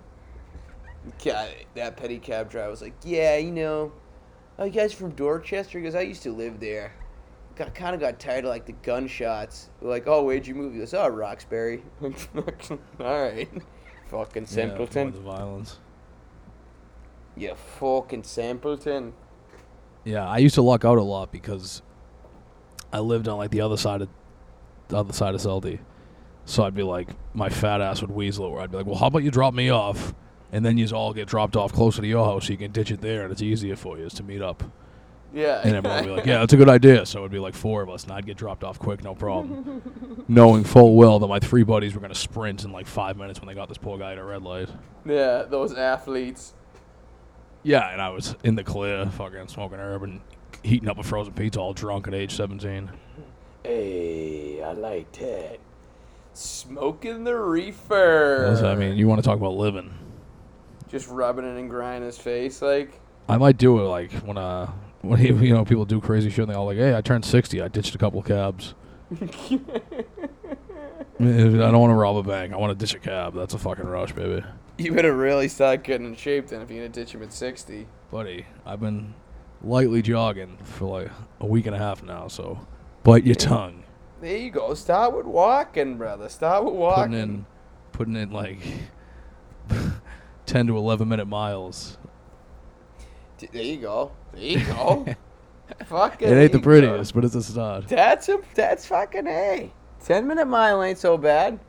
That 1.76 1.98
pedicab 1.98 2.50
driver 2.50 2.70
was 2.70 2.82
like, 2.82 2.96
yeah, 3.04 3.38
you 3.38 3.52
know, 3.52 3.92
oh, 4.60 4.66
you 4.66 4.72
guys 4.72 4.94
from 4.94 5.12
Dorchester? 5.12 5.80
Because 5.80 5.96
I 5.96 6.02
used 6.02 6.24
to 6.24 6.32
live 6.32 6.60
there. 6.60 6.94
Got 7.56 7.74
kind 7.74 7.96
of 7.96 8.02
got 8.02 8.20
tired 8.20 8.46
of 8.46 8.50
like 8.50 8.66
the 8.66 8.74
gunshots. 8.84 9.70
We're 9.82 9.90
like, 9.90 10.08
oh, 10.08 10.24
where'd 10.24 10.46
you 10.46 10.56
move? 10.56 10.74
He 10.74 10.80
goes, 10.80 10.94
oh, 10.94 11.08
Roxbury. 11.08 11.82
All 12.04 12.12
right, 13.00 13.50
fucking 14.10 14.44
yeah, 14.44 14.50
simpleton. 14.50 15.12
the 15.12 15.20
violence. 15.20 15.80
you 17.36 17.56
fucking 17.56 18.24
simpleton. 18.24 19.14
Yeah, 20.06 20.28
I 20.28 20.38
used 20.38 20.56
to 20.56 20.62
luck 20.62 20.86
out 20.86 20.98
a 20.98 21.04
lot 21.04 21.32
because 21.32 21.82
I 22.94 23.00
lived 23.00 23.28
on 23.28 23.38
like 23.38 23.52
the 23.52 23.62
other 23.62 23.78
side 23.78 24.02
of 24.02 24.10
the 24.88 24.98
other 24.98 25.14
side 25.14 25.36
of 25.36 25.42
Seldy. 25.42 25.80
So 26.46 26.64
I'd 26.64 26.76
be 26.76 26.84
like, 26.84 27.10
my 27.34 27.50
fat 27.50 27.82
ass 27.82 28.02
would 28.02 28.12
weasel 28.12 28.48
it 28.48 28.52
where 28.52 28.62
I'd 28.62 28.72
be 28.72 28.78
like, 28.78 28.86
well, 28.86 28.96
how 28.96 29.08
about 29.08 29.24
you 29.24 29.32
drop 29.32 29.54
me 29.54 29.70
off, 29.70 30.14
and 30.52 30.66
then 30.66 30.78
you 30.78 30.88
all 30.96 31.14
get 31.14 31.28
dropped 31.28 31.56
off 31.56 31.74
closer 31.74 32.02
to 32.02 32.08
your 32.08 32.26
house, 32.26 32.46
so 32.48 32.52
you 32.52 32.58
can 32.58 32.72
ditch 32.72 32.92
it 32.92 33.02
there, 33.02 33.24
and 33.24 33.32
it's 33.32 33.42
easier 33.42 33.76
for 33.76 33.98
you 33.98 34.06
is 34.06 34.14
to 34.16 34.24
meet 34.24 34.42
up. 34.42 34.64
Yeah. 35.34 35.62
And 35.64 35.76
everyone 35.76 35.98
would 36.00 36.06
be 36.06 36.16
like, 36.16 36.26
yeah, 36.26 36.40
that's 36.40 36.54
a 36.54 36.58
good 36.58 36.70
idea. 36.70 37.06
So 37.06 37.20
it'd 37.20 37.32
be 37.32 37.40
like 37.40 37.54
four 37.54 37.82
of 37.82 37.90
us, 37.90 38.04
and 38.04 38.14
I'd 38.14 38.26
get 38.26 38.38
dropped 38.38 38.64
off 38.64 38.80
quick, 38.80 39.04
no 39.04 39.14
problem. 39.14 40.24
Knowing 40.28 40.64
full 40.64 40.96
well 40.96 41.20
that 41.20 41.28
my 41.28 41.40
three 41.40 41.64
buddies 41.64 41.94
were 41.94 42.00
going 42.00 42.14
to 42.14 42.20
sprint 42.20 42.64
in 42.64 42.72
like 42.72 42.88
five 42.88 43.18
minutes 43.18 43.40
when 43.42 43.48
they 43.48 43.54
got 43.54 43.68
this 43.68 43.78
poor 43.78 43.98
guy 43.98 44.14
at 44.14 44.18
a 44.18 44.24
red 44.24 44.42
light. 44.42 44.70
yeah, 45.06 45.44
those 45.44 45.74
athletes. 45.74 46.54
Yeah, 47.64 47.92
and 47.92 48.02
I 48.02 48.10
was 48.10 48.36
in 48.44 48.56
the 48.56 48.64
clear, 48.64 49.06
fucking 49.08 49.50
smoking 49.50 49.80
herb 49.80 50.04
and 50.04 50.22
heating 50.64 50.88
up 50.88 50.98
a 50.98 51.04
frozen 51.04 51.34
pizza 51.34 51.60
all 51.60 51.74
drunk 51.74 52.08
at 52.08 52.14
age 52.14 52.34
17. 52.34 52.90
Hey, 53.64 54.64
I 54.64 54.72
like 54.72 55.12
that. 55.14 55.58
Smoking 56.34 57.26
the 57.26 57.36
reefer. 57.36 58.46
That's- 58.54 58.64
I 58.64 58.76
mean, 58.76 58.96
you 58.96 59.08
want 59.08 59.22
to 59.22 59.28
talk 59.28 59.38
about 59.38 59.56
living. 59.56 59.94
Just 60.88 61.08
rubbing 61.10 61.46
it 61.46 61.58
and 61.58 61.70
grinding 61.70 62.06
his 62.06 62.18
face, 62.18 62.62
like. 62.62 63.00
I 63.30 63.38
might 63.38 63.58
do 63.58 63.80
it 63.80 63.84
like 63.84 64.12
when 64.14 64.38
uh 64.38 64.72
when 65.02 65.20
he, 65.20 65.28
you 65.28 65.54
know 65.54 65.66
people 65.66 65.86
do 65.86 66.02
crazy 66.02 66.30
shit 66.30 66.40
and 66.40 66.50
they 66.50 66.56
all 66.56 66.66
like, 66.66 66.78
hey, 66.78 66.96
I 66.96 67.02
turned 67.02 67.26
sixty, 67.26 67.62
I 67.62 67.68
ditched 67.68 67.96
a 67.96 67.98
couple 67.98 68.22
cabs. 68.24 68.74
I 71.20 71.24
don't 71.24 71.80
want 71.80 71.92
to 71.92 71.96
rob 71.96 72.18
a 72.18 72.24
bank. 72.24 72.54
I 72.54 72.58
want 72.58 72.78
to 72.78 72.86
ditch 72.86 72.94
a 72.94 73.00
cab. 73.00 73.34
That's 73.34 73.54
a 73.54 73.58
fucking 73.58 73.86
rush, 73.86 74.12
baby. 74.12 74.46
You 74.78 74.94
better 74.94 75.16
really 75.16 75.48
start 75.48 75.84
getting 75.84 76.06
in 76.06 76.16
shape 76.16 76.48
then 76.48 76.62
if 76.62 76.70
you're 76.70 76.80
gonna 76.80 76.90
ditch 76.90 77.14
him 77.14 77.24
at 77.24 77.34
60. 77.34 77.88
Buddy, 78.12 78.46
I've 78.66 78.80
been 78.80 79.16
lightly 79.64 80.02
jogging 80.02 80.58
for 80.64 80.86
like 80.86 81.12
a 81.40 81.46
week 81.48 81.66
and 81.66 81.76
a 81.76 81.80
half 81.80 82.04
now, 82.04 82.28
so 82.28 82.60
bite 83.04 83.24
your 83.24 83.36
tongue. 83.36 83.84
There 84.22 84.38
you 84.38 84.52
go. 84.52 84.74
Start 84.74 85.16
with 85.16 85.26
walking, 85.26 85.98
brother. 85.98 86.30
Start 86.30 86.66
with 86.66 86.74
walking. 86.74 87.04
Putting 87.04 87.20
in, 87.20 87.46
putting 87.92 88.16
in 88.16 88.32
like 88.32 88.60
ten 90.48 90.66
to 90.68 90.76
eleven 90.76 91.08
minute 91.08 91.28
miles. 91.28 91.98
There 93.52 93.62
you 93.62 93.78
go. 93.78 94.12
There 94.34 94.42
you 94.42 94.66
go. 94.66 95.06
fucking. 95.86 96.28
It 96.28 96.32
ain't 96.32 96.52
the 96.52 96.58
you 96.58 96.64
go. 96.64 96.70
prettiest, 96.70 97.14
but 97.14 97.24
it's 97.24 97.36
a 97.36 97.44
start. 97.44 97.88
That's 97.88 98.28
a 98.30 98.40
that's 98.56 98.88
fucking 98.88 99.28
a. 99.28 99.72
Ten 100.04 100.28
minute 100.28 100.48
mile 100.48 100.82
ain't 100.82 100.98
so 100.98 101.18
bad. 101.18 101.60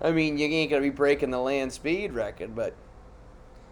I 0.00 0.12
mean, 0.12 0.38
you 0.38 0.46
ain't 0.46 0.70
gonna 0.70 0.82
be 0.82 0.90
breaking 0.90 1.30
the 1.30 1.38
land 1.38 1.72
speed 1.72 2.12
record, 2.12 2.54
but 2.54 2.74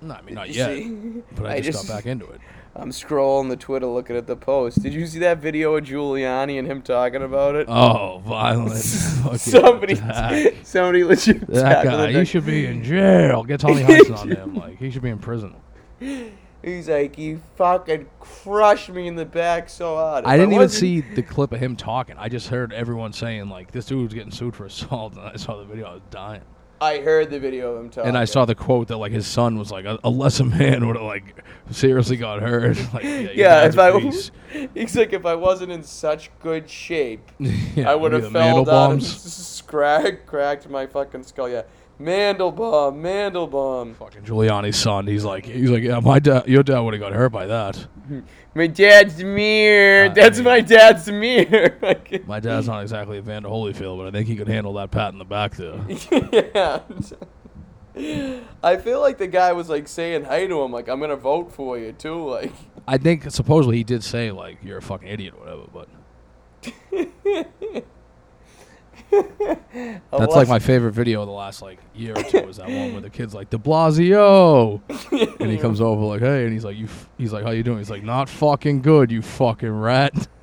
No, 0.02 0.14
I 0.14 0.22
mean 0.22 0.34
not 0.34 0.48
you 0.48 0.54
yet, 0.54 0.76
see? 0.76 1.22
but 1.36 1.46
I, 1.46 1.60
just, 1.60 1.86
got 1.86 1.96
back 1.96 2.06
into 2.06 2.26
it. 2.28 2.40
I'm 2.74 2.90
scrolling 2.90 3.50
the 3.50 3.56
Twitter 3.56 3.86
looking 3.86 4.16
at 4.16 4.26
the 4.26 4.34
post. 4.36 4.82
Did 4.82 4.94
you 4.94 5.06
see 5.06 5.18
that 5.20 5.38
video 5.38 5.76
of 5.76 5.84
Giuliani 5.84 6.58
and 6.58 6.66
him 6.66 6.82
talking 6.82 7.22
about 7.22 7.54
it? 7.54 7.68
Oh, 7.68 8.22
violent! 8.26 8.72
fucking 9.22 9.38
somebody, 9.38 9.92
attack. 9.92 10.54
somebody 10.64 11.04
legit. 11.04 11.46
That 11.48 11.62
tackled 11.62 11.94
guy, 11.94 12.10
him. 12.10 12.18
he 12.20 12.24
should 12.24 12.46
be 12.46 12.66
in 12.66 12.82
jail. 12.82 13.44
Get 13.44 13.60
Tommy 13.60 13.82
Hudson 13.82 14.14
on 14.16 14.30
him. 14.30 14.54
Like 14.54 14.78
he 14.78 14.90
should 14.90 15.02
be 15.02 15.10
in 15.10 15.18
prison. 15.18 15.54
He's 16.64 16.88
like, 16.88 17.16
he 17.16 17.38
fucking 17.56 18.06
crushed 18.20 18.88
me 18.88 19.06
in 19.08 19.16
the 19.16 19.24
back 19.24 19.68
so 19.68 19.96
hard. 19.96 20.24
If 20.24 20.28
I 20.28 20.36
didn't 20.36 20.52
even 20.52 20.62
wasn't- 20.62 20.80
see 20.80 21.00
the 21.00 21.22
clip 21.22 21.52
of 21.52 21.60
him 21.60 21.76
talking. 21.76 22.16
I 22.18 22.28
just 22.28 22.48
heard 22.48 22.72
everyone 22.72 23.12
saying 23.12 23.48
like 23.48 23.70
this 23.72 23.86
dude 23.86 24.04
was 24.04 24.14
getting 24.14 24.30
sued 24.32 24.56
for 24.56 24.64
assault, 24.66 25.16
and 25.16 25.22
I 25.28 25.36
saw 25.36 25.58
the 25.58 25.64
video. 25.64 25.86
I 25.86 25.94
was 25.94 26.02
dying. 26.10 26.42
I 26.82 27.00
heard 27.00 27.30
the 27.30 27.38
video 27.38 27.74
of 27.74 27.84
him 27.84 27.90
talking. 27.90 28.08
And 28.08 28.18
I 28.18 28.24
saw 28.24 28.44
the 28.44 28.56
quote 28.56 28.88
that 28.88 28.96
like 28.96 29.12
his 29.12 29.26
son 29.26 29.56
was 29.56 29.70
like 29.70 29.84
a, 29.84 30.00
a 30.02 30.10
lesser 30.10 30.44
man 30.44 30.86
would 30.86 30.96
have 30.96 31.04
like 31.04 31.44
seriously 31.70 32.16
got 32.16 32.42
hurt. 32.42 32.76
Like, 32.92 33.04
yeah, 33.04 33.28
Yeah, 33.34 33.64
if 33.66 33.78
I 33.78 33.98
piece. 33.98 34.30
he's 34.74 34.96
like, 34.96 35.12
if 35.12 35.24
I 35.24 35.34
wasn't 35.34 35.72
in 35.72 35.82
such 35.82 36.30
good 36.40 36.68
shape, 36.68 37.30
yeah, 37.38 37.90
I 37.90 37.94
would 37.94 38.12
have 38.12 38.32
fell 38.32 38.64
down 38.64 39.00
and 39.00 40.26
cracked 40.26 40.68
my 40.68 40.86
fucking 40.86 41.22
skull. 41.22 41.48
Yeah, 41.48 41.62
Mandelbaum, 42.00 43.00
Mandelbaum. 43.00 43.94
Fucking 43.96 44.24
Giuliani's 44.24 44.76
son. 44.76 45.06
He's 45.06 45.24
like, 45.24 45.46
he's 45.46 45.70
like, 45.70 45.84
yeah, 45.84 46.00
my 46.00 46.18
dad, 46.18 46.48
your 46.48 46.62
dad 46.62 46.80
would 46.80 46.94
have 46.94 47.00
got 47.00 47.12
hurt 47.12 47.30
by 47.30 47.46
that. 47.46 47.86
My 48.54 48.66
dad's. 48.66 49.14
Uh, 49.22 50.12
That's 50.14 50.38
I- 50.38 50.42
my 50.42 50.60
dad's. 50.60 51.08
Like, 51.82 52.26
My 52.26 52.40
dad's 52.40 52.66
not 52.66 52.82
exactly 52.82 53.18
Evander 53.18 53.48
Holyfield, 53.48 53.98
but 53.98 54.06
I 54.06 54.10
think 54.10 54.26
he 54.28 54.36
could 54.36 54.48
handle 54.48 54.72
that 54.74 54.90
pat 54.90 55.12
in 55.12 55.18
the 55.18 55.24
back 55.24 55.56
there. 55.56 55.80
yeah. 57.94 58.40
I 58.62 58.76
feel 58.78 59.00
like 59.00 59.18
the 59.18 59.26
guy 59.26 59.52
was 59.52 59.68
like 59.68 59.86
saying 59.88 60.24
hi 60.24 60.46
to 60.46 60.62
him, 60.62 60.72
like 60.72 60.88
I'm 60.88 60.98
gonna 61.00 61.16
vote 61.16 61.52
for 61.52 61.78
you 61.78 61.92
too. 61.92 62.28
Like, 62.28 62.52
I 62.88 62.96
think 62.98 63.30
supposedly 63.30 63.76
he 63.76 63.84
did 63.84 64.02
say 64.02 64.30
like 64.30 64.58
you're 64.62 64.78
a 64.78 64.82
fucking 64.82 65.08
idiot 65.08 65.34
or 65.38 65.40
whatever, 65.44 65.88
but 66.92 67.84
that's 69.12 70.34
like 70.34 70.48
my 70.48 70.58
favorite 70.58 70.92
video 70.92 71.20
of 71.20 71.26
the 71.26 71.32
last 71.32 71.62
like 71.62 71.78
year 71.94 72.12
or 72.16 72.22
two 72.22 72.48
is 72.48 72.56
that 72.56 72.68
one 72.68 72.92
where 72.92 73.00
the 73.00 73.10
kid's 73.10 73.34
like 73.34 73.50
De 73.50 73.58
Blasio, 73.58 74.80
and 75.40 75.50
he 75.50 75.58
comes 75.58 75.80
over 75.80 76.04
like 76.04 76.20
hey, 76.20 76.44
and 76.44 76.52
he's 76.52 76.64
like 76.64 76.76
you, 76.76 76.86
f-, 76.86 77.08
he's 77.18 77.32
like 77.32 77.44
how 77.44 77.50
you 77.50 77.62
doing? 77.62 77.78
He's 77.78 77.90
like 77.90 78.02
not 78.02 78.28
fucking 78.28 78.82
good, 78.82 79.10
you 79.10 79.22
fucking 79.22 79.70
rat. 79.70 80.14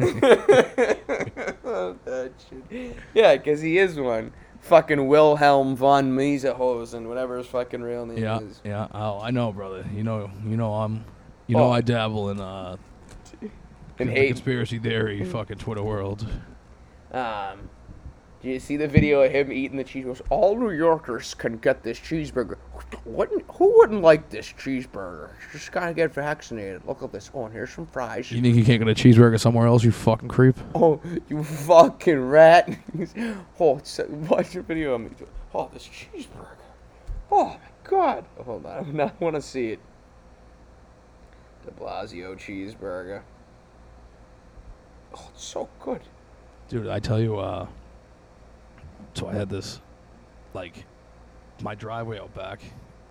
that 2.05 2.31
shit. 2.69 2.95
Yeah, 3.13 3.35
because 3.37 3.61
he 3.61 3.77
is 3.77 3.99
one. 3.99 4.31
Fucking 4.61 5.07
Wilhelm 5.07 5.75
von 5.75 6.11
Miesenhausen, 6.11 7.07
whatever 7.07 7.37
his 7.37 7.47
fucking 7.47 7.81
real 7.81 8.05
name 8.05 8.17
yeah, 8.17 8.39
is. 8.39 8.61
yeah. 8.63 8.87
Oh, 8.93 9.19
I 9.19 9.31
know, 9.31 9.53
brother. 9.53 9.85
You 9.95 10.03
know, 10.03 10.29
you 10.45 10.57
know, 10.57 10.73
I'm, 10.73 11.05
you 11.47 11.55
know, 11.55 11.67
Oh. 11.67 11.71
I 11.71 11.79
dabble 11.81 12.29
in 12.29 12.41
uh, 12.41 12.75
the 13.97 14.05
hate. 14.05 14.27
conspiracy 14.27 14.77
theory, 14.77 15.23
fucking 15.23 15.57
Twitter 15.59 15.81
world. 15.81 16.27
Um, 17.13 17.69
do 18.41 18.47
you 18.47 18.59
see 18.59 18.77
the 18.77 18.87
video 18.87 19.21
of 19.21 19.31
him 19.31 19.51
eating 19.51 19.77
the 19.77 19.83
cheeseburger? 19.83 20.21
All 20.29 20.57
New 20.57 20.71
Yorkers 20.71 21.33
can 21.33 21.57
get 21.57 21.83
this 21.83 21.99
cheeseburger. 21.99 22.57
Wouldn't, 23.03 23.43
who 23.51 23.77
wouldn't 23.77 24.01
like 24.01 24.29
this 24.29 24.53
cheeseburger? 24.53 25.31
Just 25.51 25.73
gotta 25.73 25.93
get 25.93 26.13
vaccinated. 26.13 26.85
Look 26.85 27.03
at 27.03 27.11
this. 27.11 27.29
Oh, 27.33 27.45
and 27.45 27.53
here's 27.53 27.71
some 27.71 27.85
fries. 27.85 28.31
You 28.31 28.41
think 28.41 28.55
you 28.55 28.63
can't 28.63 28.79
get 28.83 28.87
a 28.87 28.95
cheeseburger 28.95 29.37
somewhere 29.37 29.67
else? 29.67 29.83
You 29.83 29.91
fucking 29.91 30.29
creep. 30.29 30.55
Oh, 30.73 31.01
you 31.27 31.43
fucking 31.43 32.29
rat. 32.29 32.69
oh, 33.59 33.77
it's, 33.77 33.99
watch 34.07 34.51
the 34.51 34.61
video 34.61 34.95
of 34.95 35.01
me. 35.01 35.09
Oh, 35.53 35.69
this 35.73 35.87
cheeseburger. 35.87 36.55
Oh, 37.29 37.45
my 37.45 37.57
God. 37.83 38.23
Hold 38.45 38.65
on. 38.65 38.71
I 38.77 38.83
do 38.83 38.93
not 38.93 39.19
want 39.19 39.35
to 39.35 39.41
see 39.41 39.71
it. 39.71 39.79
De 41.65 41.71
Blasio 41.71 42.37
cheeseburger. 42.37 43.21
Oh, 45.13 45.29
it's 45.33 45.43
so 45.43 45.67
good. 45.81 46.01
Dude, 46.69 46.87
I 46.87 46.99
tell 46.99 47.19
you, 47.19 47.37
uh, 47.37 47.67
so 49.13 49.27
I 49.27 49.33
had 49.33 49.49
this 49.49 49.79
like 50.53 50.85
my 51.61 51.75
driveway 51.75 52.19
out 52.19 52.33
back 52.33 52.61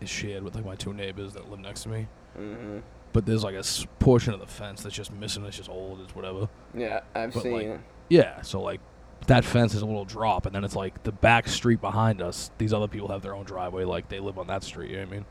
is 0.00 0.08
shared 0.08 0.42
with 0.42 0.54
like 0.54 0.64
my 0.64 0.74
two 0.74 0.92
neighbors 0.94 1.34
that 1.34 1.50
live 1.50 1.60
next 1.60 1.82
to 1.84 1.88
me. 1.88 2.06
hmm 2.36 2.78
But 3.12 3.26
there's 3.26 3.44
like 3.44 3.54
a 3.54 3.58
s- 3.58 3.86
portion 3.98 4.32
of 4.32 4.40
the 4.40 4.46
fence 4.46 4.82
that's 4.82 4.94
just 4.94 5.12
missing. 5.12 5.44
It's 5.44 5.56
just 5.56 5.68
old. 5.70 6.00
It's 6.00 6.14
whatever. 6.14 6.48
Yeah, 6.74 7.00
I've 7.14 7.32
But, 7.34 7.42
seen 7.42 7.52
like, 7.52 7.66
it. 7.66 7.80
Yeah. 8.08 8.40
So 8.42 8.60
like 8.62 8.80
that 9.26 9.44
fence 9.44 9.74
is 9.74 9.82
a 9.82 9.86
little 9.86 10.04
drop, 10.04 10.46
and 10.46 10.54
then 10.54 10.64
it's 10.64 10.76
like 10.76 11.02
the 11.02 11.12
back 11.12 11.48
street 11.48 11.80
behind 11.80 12.22
us. 12.22 12.50
These 12.58 12.72
other 12.72 12.86
people 12.88 13.08
have 13.08 13.22
their 13.22 13.34
own 13.34 13.44
driveway. 13.44 13.84
Like 13.84 14.08
they 14.08 14.20
live 14.20 14.38
on 14.38 14.46
that 14.46 14.62
street. 14.62 14.90
You 14.90 14.96
know 14.98 15.02
what 15.04 15.08
I 15.08 15.16
mean? 15.16 15.24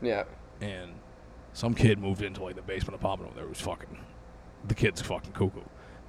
Yeah. 0.00 0.24
and 0.60 0.92
some 1.52 1.74
kid 1.74 1.98
moved 1.98 2.22
into 2.22 2.42
like 2.42 2.54
the 2.56 2.62
basement 2.62 2.94
apartment 3.00 3.30
over 3.30 3.40
there 3.40 3.48
who's 3.48 3.60
fucking 3.60 3.98
the 4.66 4.74
kid's 4.74 5.00
fucking 5.02 5.32
cuckoo. 5.32 5.60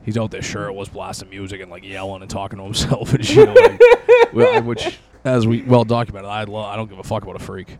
He's 0.03 0.17
out 0.17 0.31
there 0.31 0.41
shirtless, 0.41 0.89
blasting 0.89 1.29
music 1.29 1.61
and 1.61 1.69
like 1.69 1.83
yelling 1.83 2.21
and 2.21 2.31
talking 2.31 2.57
to 2.57 2.63
himself 2.63 3.13
and 3.13 3.25
shit. 3.25 3.47
Like, 4.33 4.63
which, 4.65 4.99
as 5.23 5.45
we 5.45 5.61
well 5.63 5.83
documented, 5.83 6.29
I 6.29 6.43
lo- 6.45 6.61
I 6.61 6.75
don't 6.75 6.89
give 6.89 6.99
a 6.99 7.03
fuck 7.03 7.23
about 7.23 7.35
a 7.35 7.39
freak. 7.39 7.77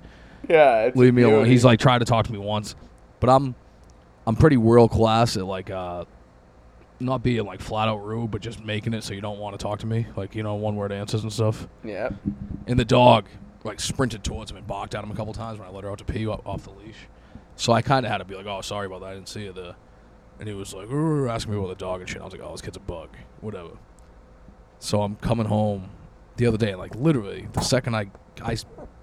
Yeah. 0.48 0.86
It's 0.86 0.98
Leave 0.98 1.14
me 1.14 1.24
alone. 1.24 1.46
He's 1.46 1.64
like 1.66 1.80
tried 1.80 2.00
to 2.00 2.06
talk 2.06 2.26
to 2.26 2.34
me 2.34 2.40
once, 2.40 2.76
but 3.20 3.30
I'm 3.30 3.56
I'm 4.28 4.36
pretty 4.36 4.58
world 4.58 4.92
class 4.92 5.38
at 5.38 5.46
like 5.46 5.70
uh 5.70 6.06
not 7.00 7.24
being 7.24 7.46
like 7.46 7.62
flat 7.62 7.88
out 7.88 8.06
rude, 8.06 8.32
but 8.32 8.42
just 8.42 8.64
making 8.64 8.94
it 8.94 9.04
so 9.04 9.14
you 9.14 9.22
don't 9.22 9.40
want 9.40 9.58
to 9.58 9.64
talk 9.64 9.80
to 9.80 9.88
me, 9.88 10.06
like 10.16 10.36
you 10.36 10.44
know 10.44 10.56
one 10.56 10.76
word 10.76 10.92
answers 10.92 11.24
and 11.24 11.32
stuff. 11.32 11.68
Yeah. 11.84 12.10
And 12.68 12.78
the 12.78 12.86
dog 12.86 13.26
like 13.64 13.80
sprinted 13.80 14.24
towards 14.24 14.52
him 14.52 14.58
and 14.58 14.68
barked 14.68 14.96
at 14.96 15.04
him 15.04 15.12
a 15.12 15.16
couple 15.16 15.34
times 15.34 15.60
when 15.60 15.68
I 15.68 15.72
let 15.72 15.84
her 15.84 15.92
out 15.92 16.00
to 16.00 16.06
pee 16.06 16.28
off, 16.28 16.42
off 16.46 16.64
the 16.64 16.72
leash. 16.72 17.08
So 17.56 17.74
I 17.74 17.82
kind 17.82 18.06
of 18.06 18.12
had 18.12 18.20
to 18.20 18.26
be 18.26 18.36
like, 18.36 18.46
"Oh, 18.46 18.62
sorry 18.62 18.86
about 18.88 19.02
that. 19.02 19.08
I 19.08 19.14
didn't 19.16 19.30
see 19.30 19.44
you 19.44 19.54
there." 19.54 19.76
And 20.40 20.48
he 20.48 20.54
was 20.54 20.74
like, 20.74 20.90
asking 20.90 21.54
me 21.54 21.60
about 21.60 21.70
the 21.70 21.76
dog 21.76 22.00
and 22.02 22.10
shit. 22.10 22.22
I 22.22 22.26
was 22.26 22.34
like, 22.34 22.42
"Oh, 22.42 22.52
this 22.52 22.62
kid's 22.62 22.78
a 22.78 22.80
bug, 22.80 23.10
whatever." 23.42 23.72
So 24.80 25.02
I'm 25.02 25.16
coming 25.18 25.46
home 25.48 25.90
the 26.38 26.46
other 26.46 26.58
day, 26.58 26.70
and 26.72 26.80
like 26.80 26.96
literally 26.96 27.48
the 27.52 27.62
second 27.62 27.96
I 27.96 28.08
I 28.42 28.58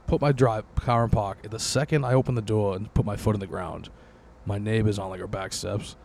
put 0.07 0.20
my 0.20 0.33
drive 0.33 0.64
car 0.77 1.05
in 1.05 1.11
park, 1.11 1.49
the 1.51 1.59
second 1.59 2.05
I 2.05 2.14
open 2.14 2.35
the 2.35 2.42
door 2.42 2.75
and 2.77 2.92
put 2.94 3.05
my 3.05 3.16
foot 3.16 3.35
in 3.35 3.40
the 3.40 3.46
ground, 3.46 3.90
my 4.46 4.57
neighbor's 4.59 4.99
on 4.99 5.11
like 5.11 5.20
her 5.20 5.27
back 5.27 5.53
steps, 5.53 5.96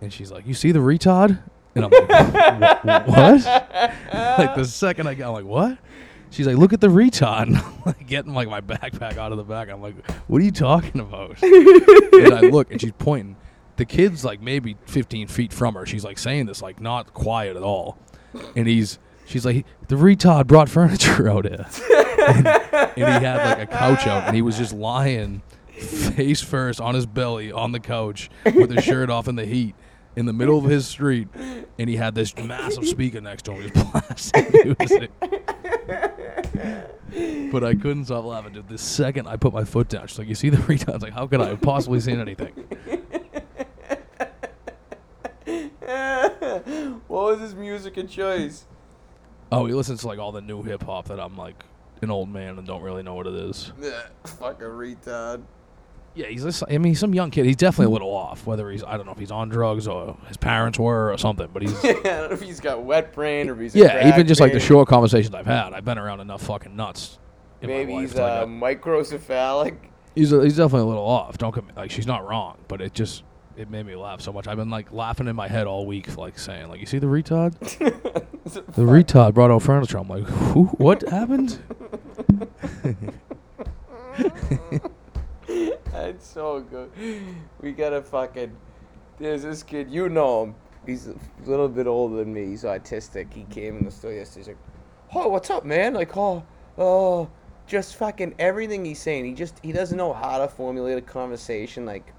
and 0.00 0.12
she's 0.12 0.30
like, 0.32 0.46
"You 0.46 0.54
see 0.54 0.72
the 0.72 0.78
retard?" 0.78 1.42
And 1.74 1.84
I'm 1.84 1.90
like, 1.90 2.08
"Wh- 2.08 3.08
"What?" 3.08 3.44
like 4.38 4.54
the 4.54 4.64
second 4.64 5.08
I 5.08 5.14
got, 5.14 5.28
I'm 5.28 5.34
like, 5.34 5.44
"What?" 5.44 5.78
She's 6.30 6.46
like, 6.46 6.56
"Look 6.56 6.72
at 6.72 6.80
the 6.80 6.88
retard." 6.88 7.46
And 7.48 7.56
I'm 7.58 7.82
like 7.84 8.06
getting 8.06 8.32
like 8.32 8.48
my 8.48 8.60
backpack 8.62 9.18
out 9.18 9.32
of 9.32 9.38
the 9.38 9.44
back. 9.44 9.68
I'm 9.68 9.82
like, 9.82 10.10
"What 10.28 10.40
are 10.40 10.44
you 10.44 10.50
talking 10.52 11.00
about?" 11.00 11.36
and 11.42 12.32
I 12.34 12.40
look, 12.50 12.70
and 12.72 12.80
she's 12.80 12.92
pointing. 12.98 13.36
The 13.76 13.84
kid's 13.84 14.24
like 14.24 14.40
maybe 14.40 14.76
15 14.86 15.26
feet 15.28 15.52
from 15.52 15.74
her. 15.74 15.84
She's 15.86 16.04
like 16.04 16.18
saying 16.18 16.46
this 16.46 16.62
like 16.62 16.80
not 16.80 17.12
quiet 17.12 17.56
at 17.56 17.62
all, 17.62 17.98
and 18.54 18.68
he's 18.68 18.98
she's 19.26 19.44
like, 19.44 19.66
"The 19.88 19.96
retard 19.96 20.46
brought 20.46 20.68
furniture 20.68 21.28
out 21.30 21.44
here," 21.46 21.66
and, 22.28 22.46
and 22.46 22.92
he 22.96 23.02
had 23.02 23.58
like 23.58 23.58
a 23.58 23.66
couch 23.66 24.06
out, 24.06 24.24
and 24.26 24.36
he 24.36 24.42
was 24.42 24.56
just 24.56 24.72
lying 24.72 25.42
face 25.72 26.40
first 26.40 26.80
on 26.80 26.94
his 26.94 27.04
belly 27.04 27.50
on 27.50 27.72
the 27.72 27.80
couch 27.80 28.30
with 28.44 28.70
his 28.70 28.84
shirt 28.84 29.10
off 29.10 29.26
in 29.28 29.34
the 29.36 29.44
heat. 29.46 29.74
In 30.16 30.26
the 30.26 30.32
middle 30.32 30.56
of 30.56 30.64
his 30.66 30.86
street, 30.86 31.26
and 31.76 31.90
he 31.90 31.96
had 31.96 32.14
this 32.14 32.36
massive 32.36 32.86
speaker 32.86 33.20
next 33.20 33.46
to 33.46 33.52
him. 33.52 33.62
He 33.62 33.70
was 33.72 33.82
blasting 33.90 34.76
music. 34.78 35.10
But 37.50 37.64
I 37.64 37.74
couldn't 37.74 38.04
stop 38.06 38.24
laughing. 38.24 38.52
Dude, 38.52 38.68
the 38.68 38.78
second 38.78 39.26
I 39.26 39.36
put 39.36 39.52
my 39.52 39.64
foot 39.64 39.88
down, 39.88 40.06
she's 40.06 40.18
like, 40.18 40.28
"You 40.28 40.34
see 40.36 40.50
the 40.50 40.56
retard?" 40.58 40.90
I 40.90 40.92
was 40.92 41.02
like, 41.02 41.12
"How 41.12 41.26
could 41.26 41.40
I 41.40 41.48
have 41.48 41.60
possibly 41.60 41.98
seen 42.00 42.20
anything?" 42.20 42.52
what 47.08 47.24
was 47.24 47.40
his 47.40 47.54
music 47.54 47.96
of 47.96 48.08
choice? 48.08 48.66
Oh, 49.52 49.66
he 49.66 49.74
listens 49.74 50.00
to 50.00 50.06
like 50.06 50.18
all 50.18 50.32
the 50.32 50.40
new 50.40 50.62
hip 50.62 50.82
hop 50.82 51.08
that 51.08 51.20
I'm 51.20 51.36
like 51.36 51.64
an 52.02 52.10
old 52.10 52.28
man 52.28 52.58
and 52.58 52.66
don't 52.66 52.82
really 52.82 53.02
know 53.02 53.14
what 53.14 53.26
it 53.26 53.34
is. 53.34 53.72
Yeah, 53.80 54.02
fucking 54.24 54.66
retard. 54.66 55.42
Yeah, 56.14 56.26
he's. 56.26 56.62
I 56.62 56.66
mean, 56.72 56.84
he's 56.84 57.00
some 57.00 57.12
young 57.12 57.30
kid. 57.30 57.44
He's 57.44 57.56
definitely 57.56 57.86
a 57.86 57.94
little 57.94 58.14
off. 58.14 58.46
Whether 58.46 58.70
he's, 58.70 58.84
I 58.84 58.96
don't 58.96 59.04
know 59.04 59.12
if 59.12 59.18
he's 59.18 59.32
on 59.32 59.48
drugs 59.48 59.88
or 59.88 60.16
his 60.28 60.36
parents 60.36 60.78
were 60.78 61.12
or 61.12 61.18
something. 61.18 61.48
But 61.52 61.62
he's. 61.62 61.84
I 61.84 61.92
don't 61.92 62.04
know 62.04 62.28
if 62.30 62.40
he's 62.40 62.60
got 62.60 62.84
wet 62.84 63.12
brain 63.12 63.48
or 63.48 63.54
if 63.54 63.60
he's 63.60 63.74
yeah, 63.74 64.08
even 64.08 64.26
just 64.26 64.40
like 64.40 64.52
the 64.52 64.60
short 64.60 64.88
conversations 64.88 65.34
I've 65.34 65.46
had, 65.46 65.72
I've 65.72 65.84
been 65.84 65.98
around 65.98 66.20
enough 66.20 66.42
fucking 66.42 66.74
nuts. 66.76 67.18
In 67.62 67.68
Maybe 67.68 67.92
my 67.92 67.98
life 67.98 68.02
he's 68.02 68.14
to, 68.14 68.22
like, 68.22 68.30
uh, 68.30 68.42
uh, 68.42 68.46
microcephalic. 68.46 69.76
he's 70.14 70.32
a, 70.32 70.42
he's 70.42 70.56
definitely 70.56 70.82
a 70.82 70.86
little 70.86 71.06
off. 71.06 71.38
Don't 71.38 71.54
get 71.54 71.66
me, 71.66 71.72
like 71.76 71.90
she's 71.90 72.06
not 72.06 72.28
wrong, 72.28 72.58
but 72.68 72.80
it 72.80 72.92
just 72.92 73.24
it 73.56 73.70
made 73.70 73.86
me 73.86 73.96
laugh 73.96 74.20
so 74.20 74.32
much. 74.32 74.46
I've 74.48 74.56
been 74.56 74.70
like 74.70 74.92
laughing 74.92 75.28
in 75.28 75.36
my 75.36 75.48
head 75.48 75.66
all 75.66 75.86
week, 75.86 76.16
like 76.16 76.38
saying 76.38 76.68
like, 76.68 76.80
"You 76.80 76.86
see 76.86 76.98
the 76.98 77.06
retard? 77.06 77.54
The 78.44 78.82
retard 78.82 79.32
brought 79.32 79.50
out 79.50 79.62
furniture." 79.62 79.96
I'm 79.96 80.08
like, 80.08 80.24
Who, 80.24 80.64
"What 80.64 81.02
happened?" 81.08 81.58
That's 85.92 86.26
so 86.26 86.60
good. 86.60 86.90
We 87.60 87.72
gotta 87.72 88.02
fucking. 88.02 88.54
There's 89.18 89.42
this 89.42 89.62
kid, 89.62 89.90
you 89.90 90.08
know 90.08 90.44
him. 90.44 90.54
He's 90.84 91.06
a 91.06 91.14
little 91.46 91.68
bit 91.68 91.86
older 91.86 92.16
than 92.16 92.34
me. 92.34 92.46
He's 92.46 92.64
autistic. 92.64 93.32
He 93.32 93.44
came 93.44 93.78
in 93.78 93.84
the 93.84 93.90
store 93.90 94.12
yesterday. 94.12 94.40
He's 94.40 94.48
like, 94.48 94.58
"Oh, 95.14 95.28
what's 95.28 95.48
up, 95.48 95.64
man?" 95.64 95.94
Like, 95.94 96.14
"Oh, 96.16 96.44
oh, 96.76 97.30
just 97.66 97.96
fucking 97.96 98.34
everything 98.38 98.84
he's 98.84 99.00
saying. 99.00 99.24
He 99.24 99.32
just 99.32 99.58
he 99.62 99.72
doesn't 99.72 99.96
know 99.96 100.12
how 100.12 100.38
to 100.38 100.48
formulate 100.48 100.98
a 100.98 101.02
conversation. 101.02 101.86
Like, 101.86 102.12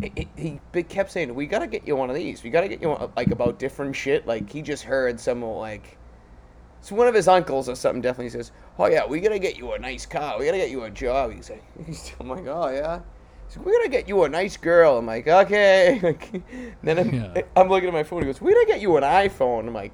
it- 0.00 0.28
he 0.36 0.82
kept 0.84 1.10
saying, 1.10 1.34
"We 1.34 1.46
gotta 1.46 1.66
get 1.66 1.86
you 1.86 1.96
one 1.96 2.08
of 2.10 2.16
these. 2.16 2.42
We 2.42 2.50
gotta 2.50 2.68
get 2.68 2.80
you 2.80 2.88
one, 2.90 3.10
like 3.16 3.30
about 3.30 3.58
different 3.58 3.94
shit." 3.94 4.26
Like 4.26 4.50
he 4.50 4.62
just 4.62 4.84
heard 4.84 5.20
someone 5.20 5.56
like. 5.56 5.98
So 6.80 6.96
one 6.96 7.06
of 7.06 7.14
his 7.14 7.28
uncles 7.28 7.68
or 7.68 7.76
something 7.76 8.00
definitely 8.02 8.30
says, 8.30 8.52
"Oh 8.78 8.86
yeah, 8.86 9.06
we 9.06 9.20
gotta 9.20 9.38
get 9.38 9.56
you 9.58 9.72
a 9.72 9.78
nice 9.78 10.06
car. 10.06 10.38
We 10.38 10.46
gotta 10.46 10.58
get 10.58 10.70
you 10.70 10.82
a 10.84 10.90
job." 10.90 11.32
He's 11.32 11.50
like, 11.50 11.62
he's, 11.86 12.12
I'm 12.18 12.28
like, 12.28 12.46
"Oh 12.46 12.68
yeah." 12.70 13.00
He's 13.48 13.56
like, 13.56 13.66
"We 13.66 13.72
gotta 13.72 13.88
get 13.90 14.08
you 14.08 14.22
a 14.24 14.28
nice 14.28 14.56
girl." 14.56 14.98
I'm 14.98 15.06
like, 15.06 15.28
"Okay." 15.28 16.00
then 16.82 16.98
I'm, 16.98 17.14
Yeah. 17.14 17.42
I'm 17.56 17.68
looking 17.68 17.88
at 17.88 17.92
my 17.94 18.02
phone. 18.02 18.22
He 18.22 18.26
goes, 18.26 18.40
"We 18.40 18.52
gotta 18.54 18.66
get 18.66 18.80
you 18.80 18.96
an 18.96 19.02
iPhone." 19.04 19.68
I'm 19.68 19.74
like, 19.74 19.92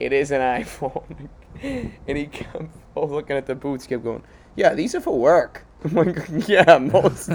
"It 0.00 0.12
is 0.12 0.30
an 0.30 0.40
iPhone." 0.40 1.28
and 1.62 2.18
he 2.18 2.26
kept 2.26 2.64
oh, 2.96 3.06
looking 3.06 3.36
at 3.36 3.46
the 3.46 3.54
boots, 3.54 3.86
kept 3.86 4.04
going, 4.04 4.22
"Yeah, 4.56 4.74
these 4.74 4.94
are 4.94 5.00
for 5.00 5.18
work." 5.18 5.66
I'm 5.84 5.92
like, 5.94 6.48
"Yeah, 6.48 6.78
most." 6.78 7.28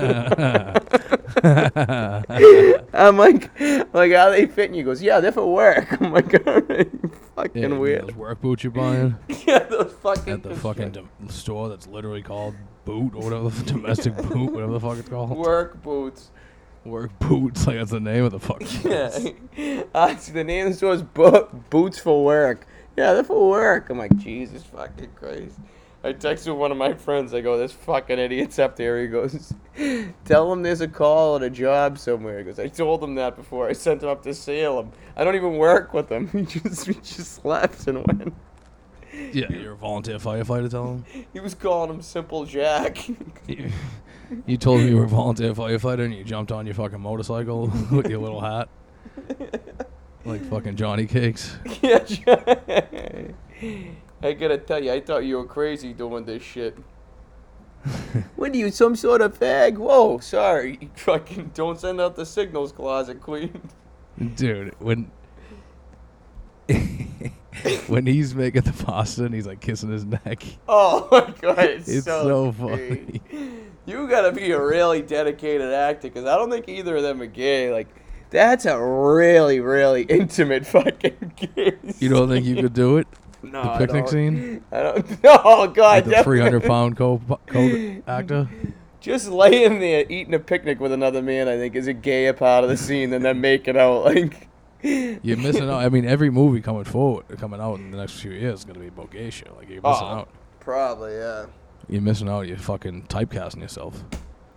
Of 1.38 2.26
them." 2.28 2.86
I'm 2.94 3.18
like, 3.18 3.50
like 3.94 4.12
how 4.14 4.30
they 4.32 4.46
fit? 4.48 4.68
And 4.68 4.76
he 4.76 4.84
goes, 4.84 5.02
"Yeah, 5.02 5.20
they're 5.20 5.32
for 5.32 5.52
work." 5.54 5.92
I'm 6.02 6.12
like, 6.12 6.34
"Alright, 6.48 6.90
fucking 7.36 7.62
Yeah, 7.62 7.78
weird." 7.78 8.08
Those 8.08 8.16
work 8.16 8.42
boots 8.42 8.64
you're 8.64 8.72
buying 8.72 9.16
yeah, 9.48 9.60
those 9.60 9.94
fucking 10.02 10.34
at 10.34 10.44
the 10.44 10.56
fucking 10.56 11.10
store 11.30 11.70
that's 11.70 11.88
literally 11.88 12.22
called 12.22 12.56
Boot 12.86 13.14
or 13.16 13.24
whatever, 13.30 13.50
domestic 13.66 14.16
boot, 14.16 14.52
whatever 14.52 14.74
the 14.74 14.80
fuck 14.80 14.98
it's 14.98 15.10
called. 15.10 15.30
work 15.32 15.82
boots. 15.84 16.32
Work 16.86 17.18
boots, 17.20 17.68
like 17.68 17.76
that's 17.78 17.92
the 17.92 18.00
name 18.00 18.24
of 18.24 18.32
the 18.32 18.40
fucking. 18.40 18.90
Yeah. 18.90 19.84
Uh, 19.94 20.16
the 20.32 20.44
name 20.44 20.68
of 20.68 20.72
the 20.74 20.78
store 20.78 20.94
is 20.94 21.02
Bo- 21.04 21.50
Boots 21.70 22.00
for 22.00 22.24
Work. 22.24 22.66
Yeah, 22.98 23.14
they're 23.14 23.24
for 23.24 23.50
work. 23.50 23.90
I'm 23.90 23.98
like, 23.98 24.16
Jesus 24.18 24.64
fucking 24.64 25.10
Christ. 25.16 25.60
I 26.02 26.14
texted 26.14 26.56
one 26.56 26.72
of 26.72 26.78
my 26.78 26.94
friends. 26.94 27.34
I 27.34 27.42
go, 27.42 27.58
this 27.58 27.74
fucking 27.74 28.18
idiot's 28.18 28.58
up 28.58 28.78
there. 28.78 29.02
He 29.02 29.08
goes, 29.08 29.54
tell 30.26 30.52
him 30.52 30.64
there's 30.64 30.80
a 30.80 30.88
call 30.88 31.36
at 31.36 31.44
a 31.44 31.50
job 31.50 31.98
somewhere. 31.98 32.40
He 32.40 32.46
goes, 32.46 32.58
I 32.58 32.68
told 32.68 33.04
him 33.04 33.16
that 33.16 33.36
before. 33.36 33.68
I 33.68 33.74
sent 33.74 34.02
him 34.02 34.10
up 34.10 34.24
to 34.24 34.34
Salem. 34.34 34.92
I 35.18 35.26
don't 35.26 35.36
even 35.36 35.58
work 35.58 35.94
with 35.94 36.10
him. 36.10 36.28
He 36.34 36.44
just, 36.46 36.88
he 36.88 36.94
just 36.94 37.44
left 37.44 37.86
and 37.88 38.06
went. 38.08 38.34
Yeah, 39.34 39.52
you're 39.52 39.74
a 39.74 39.78
volunteer 39.78 40.20
firefighter. 40.20 40.70
Tell 40.70 40.94
him. 40.94 41.06
He 41.34 41.42
was 41.42 41.54
calling 41.54 41.90
him 41.90 42.02
Simple 42.02 42.46
Jack. 42.46 43.10
You, 43.48 43.70
you 44.46 44.58
told 44.58 44.80
me 44.80 44.90
you 44.90 44.98
were 44.98 45.04
a 45.04 45.08
volunteer 45.08 45.54
firefighter 45.54 46.06
and 46.06 46.14
you 46.14 46.24
jumped 46.24 46.52
on 46.52 46.66
your 46.66 46.76
fucking 46.76 47.02
motorcycle 47.02 47.68
with 47.92 48.08
your 48.08 48.20
little 48.20 48.40
hat, 48.40 48.70
like 50.24 50.42
fucking 50.46 50.76
Johnny 50.78 51.08
Cakes. 51.08 51.58
yeah. 51.82 52.06
I 54.22 54.34
gotta 54.34 54.58
tell 54.58 54.84
you, 54.84 54.92
I 54.92 55.00
thought 55.00 55.26
you 55.26 55.38
were 55.38 55.46
crazy 55.46 55.94
doing 55.94 56.26
this 56.26 56.44
shit. 56.44 56.78
what 58.36 58.52
are 58.52 58.58
you, 58.58 58.72
some 58.72 58.96
sort 58.96 59.22
of 59.22 59.40
fag? 59.40 59.78
Whoa, 59.78 60.20
sorry. 60.20 60.90
Fucking 60.96 61.52
don't 61.54 61.80
send 61.80 62.02
out 62.02 62.16
the 62.16 62.26
signals 62.26 62.72
closet, 62.72 63.22
queen. 63.22 63.62
Dude, 64.36 64.76
when 64.80 65.12
when 67.88 68.06
he's 68.06 68.36
making 68.36 68.64
the 68.64 68.84
pasta 68.84 69.24
and 69.26 69.34
he's 69.34 69.48
like 69.48 69.62
kissing 69.62 69.90
his 69.92 70.06
neck, 70.06 70.44
Oh 70.68 71.08
my 71.12 71.34
god, 71.40 71.60
it's, 71.60 71.88
it's 71.88 72.06
so, 72.06 72.24
so 72.24 72.52
funny. 72.52 73.22
You 73.86 74.08
gotta 74.08 74.34
be 74.34 74.52
a 74.52 74.62
really 74.62 75.02
dedicated 75.02 75.72
actor, 75.72 76.10
because 76.10 76.26
I 76.26 76.36
don't 76.36 76.52
think 76.52 76.68
either 76.68 76.98
of 76.98 77.04
them 77.04 77.22
are 77.22 77.28
gay. 77.28 77.72
Like, 77.72 77.88
that's 78.30 78.66
a 78.66 78.80
really, 78.80 79.62
really 79.62 80.04
intimate 80.04 80.66
fucking 80.68 81.34
kiss. 81.36 82.02
You 82.02 82.10
don't 82.10 82.28
think 82.30 82.46
you 82.46 82.56
could 82.58 82.74
do 82.74 82.98
it? 82.98 83.08
No, 83.44 83.64
The 83.64 83.70
I 83.72 83.78
picnic 83.78 84.06
don't. 84.06 84.12
scene? 84.12 84.64
I 84.72 84.82
don't. 84.84 85.06
Oh 85.24 85.68
god, 85.68 86.06
Like 86.08 86.18
the 86.18 86.24
300 86.24 86.64
pound 86.64 86.98
co 86.98 87.22
co 87.48 88.02
actor? 88.08 88.50
Just 89.02 89.30
laying 89.30 89.80
there 89.80 90.06
eating 90.10 90.34
a 90.34 90.40
picnic 90.40 90.80
with 90.82 90.92
another 90.92 91.22
man, 91.22 91.48
I 91.48 91.56
think, 91.58 91.76
is 91.76 91.88
a 91.88 91.94
gayer 91.94 92.34
part 92.34 92.64
of 92.66 92.70
the 92.70 92.76
scene 92.78 93.12
than 93.12 93.22
them 93.24 93.40
making 93.42 93.78
out. 93.78 94.04
Like, 94.04 94.48
You're 94.82 95.38
missing 95.38 95.70
out. 95.70 95.82
I 95.84 95.90
mean, 95.90 96.06
every 96.06 96.30
movie 96.30 96.60
coming 96.62 96.84
forward, 96.84 97.26
coming 97.38 97.62
out 97.62 97.76
in 97.80 97.92
the 97.92 97.98
next 97.98 98.20
few 98.20 98.32
years 98.32 98.60
is 98.60 98.66
going 98.66 98.74
to 98.76 98.80
be 98.82 98.88
about 98.88 99.10
gay 99.12 99.30
shit. 99.30 99.56
Like, 99.56 99.70
you're 99.70 99.82
missing 99.82 100.06
Oh. 100.08 100.20
out. 100.20 100.30
Probably, 100.60 101.14
yeah. 101.14 101.46
You're 101.88 102.02
missing 102.02 102.28
out. 102.30 102.42
You're 102.48 102.58
fucking 102.58 103.04
typecasting 103.04 103.62
yourself. 103.62 104.04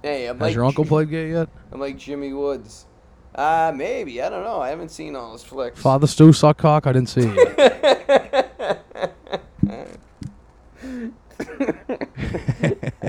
Hey, 0.02 0.26
I'm 0.26 0.36
Has 0.38 0.48
like 0.48 0.54
your 0.56 0.64
uncle 0.64 0.84
played 0.84 1.10
gay 1.10 1.30
yet? 1.30 1.48
I'm 1.70 1.78
like 1.80 1.96
Jimmy 1.96 2.32
Woods. 2.32 2.86
Uh, 3.34 3.72
maybe. 3.74 4.20
I 4.20 4.28
don't 4.28 4.42
know. 4.44 4.60
I 4.60 4.68
haven't 4.70 4.90
seen 4.90 5.14
all 5.16 5.32
his 5.32 5.42
flicks. 5.44 5.80
Father 5.80 6.06
Stu 6.08 6.32
suck 6.32 6.58
cock? 6.58 6.86
I 6.86 6.92
didn't 6.92 7.08
see 7.08 7.22
it 7.32 8.21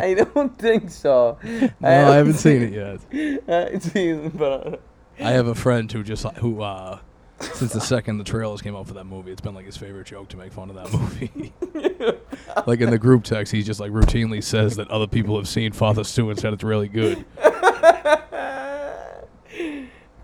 I 0.03 0.13
don't 0.15 0.57
think 0.57 0.91
so. 0.91 1.37
no, 1.43 1.69
I 1.81 2.15
haven't 2.15 2.33
seen 2.33 2.61
it 2.61 2.73
yet. 3.13 3.41
I 3.47 3.51
haven't 3.53 3.81
seen 3.81 4.15
it, 4.25 4.37
but 4.37 4.81
I 5.19 5.31
have 5.31 5.47
a 5.47 5.55
friend 5.55 5.89
who 5.91 6.03
just 6.03 6.25
who 6.37 6.61
uh 6.61 6.99
since 7.39 7.73
the 7.73 7.81
second 7.81 8.17
the 8.17 8.23
trailers 8.23 8.61
came 8.61 8.75
out 8.75 8.87
for 8.87 8.93
that 8.95 9.05
movie, 9.05 9.31
it's 9.31 9.41
been 9.41 9.55
like 9.55 9.65
his 9.65 9.77
favorite 9.77 10.07
joke 10.07 10.29
to 10.29 10.37
make 10.37 10.51
fun 10.51 10.69
of 10.69 10.75
that 10.75 10.91
movie. 10.93 11.53
like 12.67 12.81
in 12.81 12.89
the 12.89 12.97
group 12.97 13.23
text, 13.23 13.51
he 13.51 13.63
just 13.63 13.79
like 13.79 13.91
routinely 13.91 14.43
says 14.43 14.75
that 14.75 14.89
other 14.89 15.07
people 15.07 15.37
have 15.37 15.47
seen 15.47 15.71
Father 15.71 16.03
Stu 16.03 16.29
and 16.29 16.39
said 16.39 16.53
it's 16.53 16.63
really 16.63 16.87
good. 16.87 17.25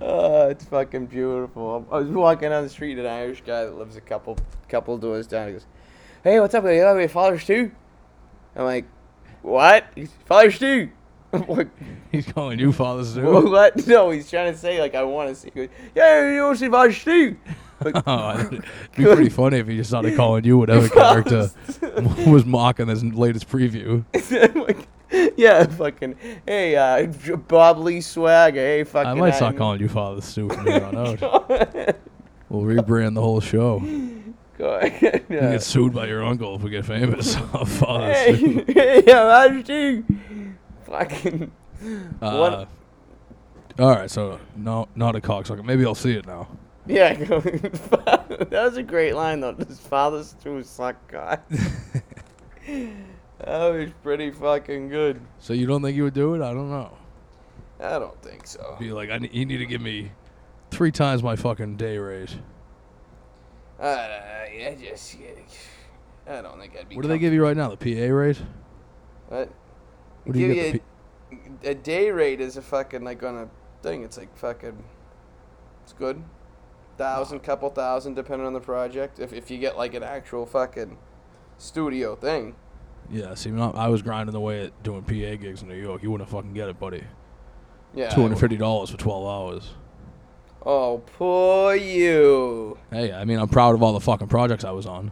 oh, 0.01 0.47
it's 0.49 0.65
fucking 0.65 1.07
beautiful. 1.07 1.85
I 1.91 1.99
was 1.99 2.09
walking 2.09 2.49
down 2.49 2.63
the 2.63 2.69
street, 2.69 2.97
and 2.97 3.01
an 3.01 3.13
Irish 3.13 3.41
guy 3.45 3.65
that 3.65 3.77
lives 3.77 3.95
a 3.95 4.01
couple 4.01 4.37
couple 4.67 4.97
doors 4.97 5.27
down. 5.27 5.47
He 5.47 5.53
goes, 5.53 5.65
"Hey, 6.23 6.39
what's 6.39 6.55
up? 6.55 6.63
You 6.63 6.79
got 6.81 6.97
any 6.97 7.07
Father 7.07 7.39
Stew?" 7.39 7.71
I'm 8.55 8.65
like, 8.65 8.85
"What? 9.41 9.85
Father 10.25 10.51
Stew?" 10.51 10.89
He's 12.11 12.25
calling 12.25 12.57
you 12.59 12.71
Father 12.71 13.03
Stu. 13.05 13.21
"What? 13.51 13.85
No, 13.87 14.09
he's 14.09 14.29
trying 14.29 14.51
to 14.51 14.57
say 14.57 14.79
like 14.81 14.95
I 14.95 15.03
want 15.03 15.29
to 15.29 15.35
see. 15.35 15.51
He 15.53 15.59
goes, 15.67 15.69
yeah, 15.95 16.33
you 16.33 16.41
want 16.43 16.57
to 16.57 16.65
see 16.65 16.69
Father 16.69 16.91
Stew? 16.93 17.37
Like, 17.83 17.95
Oh, 18.07 18.39
it'd 18.39 18.61
be 18.97 19.03
pretty 19.05 19.29
funny 19.29 19.57
if 19.59 19.67
he 19.67 19.77
just 19.77 19.89
started 19.91 20.15
calling 20.17 20.43
you 20.43 20.57
whatever 20.57 20.89
character 20.89 21.49
was 22.27 22.45
mocking 22.45 22.87
his 22.87 23.03
latest 23.05 23.47
preview. 23.47 24.03
Like, 24.67 24.87
yeah, 25.37 25.65
fucking. 25.65 26.15
Hey, 26.45 26.75
uh, 26.75 27.05
Bob 27.47 27.77
Lee 27.79 28.01
Swagger. 28.01 28.59
Hey, 28.59 28.83
fucking. 28.83 29.09
I 29.09 29.13
might 29.13 29.35
start 29.35 29.53
I'm- 29.53 29.57
calling 29.57 29.79
you 29.81 29.87
Father 29.89 30.21
Stu 30.21 30.49
from 30.49 30.65
here 30.67 30.83
on 30.83 30.97
out. 30.97 31.21
We'll 32.49 32.63
rebrand 32.63 33.13
the 33.13 33.21
whole 33.21 33.39
show. 33.41 33.79
You 35.29 35.39
Go 35.39 35.51
get 35.51 35.63
sued 35.63 35.93
by 35.93 36.07
your 36.07 36.23
uncle 36.23 36.55
if 36.55 36.63
we 36.63 36.69
get 36.69 36.85
famous. 36.85 37.31
Stu. 37.65 37.85
Hey, 37.85 38.33
hey, 38.67 39.03
yeah, 39.07 39.61
Stew. 39.63 40.03
Fucking. 40.85 41.51
Uh, 42.21 42.65
all 43.77 43.89
right, 43.89 44.11
so 44.11 44.39
no, 44.57 44.89
not 44.95 45.15
a 45.15 45.21
cocksucker. 45.21 45.63
Maybe 45.63 45.85
I'll 45.85 45.95
see 45.95 46.13
it 46.13 46.27
now. 46.27 46.49
Yeah, 46.85 47.13
go- 47.13 47.39
that 47.39 48.49
was 48.51 48.75
a 48.75 48.83
great 48.83 49.13
line 49.15 49.39
though. 49.39 49.53
His 49.55 49.79
father's 49.79 50.35
too 50.43 50.61
suck 50.63 50.95
guy. 51.09 51.37
that 52.67 53.71
was 53.71 53.91
pretty 54.03 54.31
fucking 54.31 54.89
good. 54.89 55.21
So 55.39 55.53
you 55.53 55.67
don't 55.67 55.81
think 55.81 55.95
you 55.95 56.03
would 56.03 56.13
do 56.13 56.33
it? 56.33 56.41
I 56.41 56.53
don't 56.53 56.69
know. 56.69 56.91
I 57.79 57.97
don't 57.99 58.21
think 58.21 58.45
so. 58.45 58.75
Be 58.79 58.91
like, 58.91 59.09
I 59.09 59.19
ne- 59.19 59.29
you 59.31 59.45
need 59.45 59.59
to 59.59 59.65
give 59.65 59.81
me 59.81 60.11
three 60.71 60.91
times 60.91 61.23
my 61.23 61.37
fucking 61.37 61.77
day 61.77 61.97
rate. 61.97 62.37
Uh, 63.79 63.85
I 63.85 64.77
just, 64.79 65.15
I 66.27 66.41
don't 66.41 66.59
think 66.59 66.75
I'd 66.77 66.89
be. 66.89 66.95
What 66.95 67.03
do 67.03 67.07
they 67.07 67.17
give 67.17 67.33
you 67.33 67.41
right 67.41 67.55
now? 67.55 67.73
The 67.73 67.77
PA 67.77 68.13
rate? 68.13 68.41
What? 69.29 69.49
What 70.23 70.33
do 70.33 70.39
you 70.39 70.53
Give 70.53 70.55
get? 70.55 70.73
you 70.73 70.81
The 71.61 71.69
a, 71.69 71.71
a 71.71 71.75
day 71.75 72.11
rate 72.11 72.41
is 72.41 72.57
a 72.57 72.61
fucking 72.61 73.03
like 73.03 73.23
on 73.23 73.37
a 73.37 73.49
thing. 73.81 74.03
It's 74.03 74.17
like 74.17 74.35
fucking. 74.37 74.83
It's 75.83 75.93
good. 75.93 76.21
Thousand, 76.97 77.39
couple 77.39 77.69
thousand, 77.69 78.15
depending 78.15 78.45
on 78.45 78.53
the 78.53 78.59
project. 78.59 79.19
If 79.19 79.31
if 79.31 79.49
you 79.49 79.57
get 79.57 79.77
like 79.77 79.93
an 79.93 80.03
actual 80.03 80.45
fucking 80.45 80.97
studio 81.57 82.15
thing. 82.15 82.55
Yeah, 83.09 83.33
see, 83.33 83.51
I 83.51 83.87
was 83.87 84.01
grinding 84.01 84.35
away 84.35 84.65
at 84.65 84.83
doing 84.83 85.01
PA 85.03 85.41
gigs 85.41 85.61
in 85.61 85.69
New 85.69 85.81
York. 85.81 86.03
You 86.03 86.11
wouldn't 86.11 86.29
fucking 86.29 86.53
get 86.53 86.69
it, 86.69 86.79
buddy. 86.79 87.03
Yeah. 87.95 88.09
Two 88.09 88.21
hundred 88.21 88.39
fifty 88.39 88.57
dollars 88.57 88.89
for 88.89 88.97
twelve 88.97 89.25
hours. 89.25 89.71
Oh, 90.65 91.01
poor 91.17 91.75
you. 91.75 92.77
Hey, 92.91 93.13
I 93.13 93.23
mean, 93.25 93.39
I'm 93.39 93.47
proud 93.47 93.75
of 93.75 93.83
all 93.83 93.93
the 93.93 93.99
fucking 94.01 94.27
projects 94.27 94.63
I 94.65 94.71
was 94.71 94.85
on. 94.85 95.11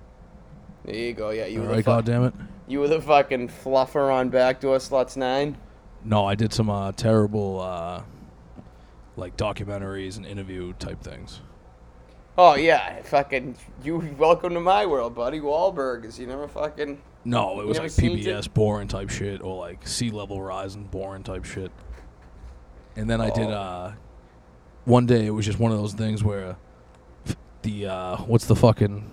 There 0.83 0.95
you 0.95 1.13
go. 1.13 1.29
Yeah, 1.29 1.45
you 1.45 1.59
All 1.61 1.65
were 1.67 1.69
right, 1.71 1.77
the 1.77 1.83
fuck, 1.83 2.05
goddamn 2.05 2.23
it. 2.25 2.33
you 2.67 2.79
were 2.79 2.87
the 2.87 3.01
fucking 3.01 3.49
fluffer 3.49 4.13
on 4.13 4.29
Backdoor 4.29 4.77
Sluts 4.77 5.15
Nine. 5.17 5.57
No, 6.03 6.25
I 6.25 6.35
did 6.35 6.53
some 6.53 6.69
uh, 6.69 6.91
terrible, 6.93 7.59
uh, 7.61 8.03
like 9.15 9.35
documentaries 9.37 10.17
and 10.17 10.25
interview 10.25 10.73
type 10.73 11.01
things. 11.01 11.41
Oh 12.37 12.55
yeah, 12.55 13.01
fucking 13.01 13.55
you. 13.83 14.15
Welcome 14.17 14.53
to 14.53 14.59
my 14.59 14.85
world, 14.85 15.15
buddy. 15.15 15.39
Wahlburgers. 15.39 16.19
You 16.19 16.27
never 16.27 16.47
fucking. 16.47 17.01
No, 17.25 17.59
it 17.59 17.65
was 17.65 17.79
like 17.79 17.89
PBS 17.91 18.45
it? 18.45 18.53
boring 18.53 18.87
type 18.87 19.09
shit 19.09 19.41
or 19.41 19.57
like 19.57 19.87
sea 19.87 20.11
level 20.11 20.39
rise 20.41 20.75
and 20.75 20.89
boring 20.91 21.23
type 21.23 21.45
shit. 21.45 21.71
And 22.95 23.09
then 23.09 23.19
I 23.21 23.31
did 23.31 23.47
Oh. 23.47 23.51
uh 23.51 23.93
one 24.87 25.05
day 25.05 25.25
it 25.25 25.31
was 25.31 25.45
just 25.45 25.59
one 25.59 25.71
of 25.71 25.77
those 25.77 25.93
things 25.93 26.23
where 26.23 26.55
the 27.63 27.85
uh 27.87 28.17
what's 28.17 28.45
the 28.45 28.55
fucking 28.55 29.03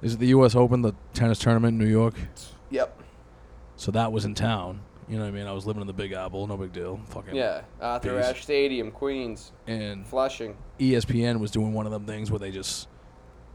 is 0.00 0.14
it 0.14 0.20
the 0.20 0.28
US 0.28 0.54
Open, 0.54 0.82
the 0.82 0.94
tennis 1.12 1.40
tournament 1.40 1.72
in 1.72 1.78
New 1.78 1.90
York? 1.90 2.14
Yep. 2.70 3.00
So 3.74 3.90
that 3.90 4.12
was 4.12 4.24
in 4.24 4.34
town. 4.34 4.80
You 5.08 5.16
know 5.16 5.22
what 5.24 5.28
I 5.30 5.32
mean? 5.32 5.46
I 5.48 5.52
was 5.52 5.66
living 5.66 5.80
in 5.80 5.86
the 5.88 5.92
Big 5.92 6.12
Apple, 6.12 6.46
no 6.46 6.56
big 6.56 6.72
deal. 6.72 7.00
Fucking 7.08 7.34
Yeah. 7.34 7.62
Arthur 7.80 8.16
Peace. 8.16 8.26
Ashe 8.26 8.42
Stadium, 8.44 8.92
Queens, 8.92 9.50
and 9.66 10.06
Flushing. 10.06 10.56
ESPN 10.78 11.40
was 11.40 11.50
doing 11.50 11.72
one 11.72 11.84
of 11.86 11.90
them 11.92 12.04
things 12.04 12.30
where 12.30 12.38
they 12.38 12.52
just 12.52 12.86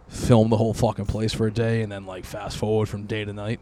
film 0.10 0.49
the 0.49 0.58
whole 0.58 0.73
fucking 0.73 1.06
place 1.06 1.32
for 1.32 1.47
a 1.47 1.51
day 1.53 1.82
and 1.82 1.89
then 1.91 2.06
like 2.06 2.25
fast 2.25 2.58
forward 2.58 2.89
from 2.89 3.06
day 3.06 3.23
to 3.23 3.32
night. 3.32 3.62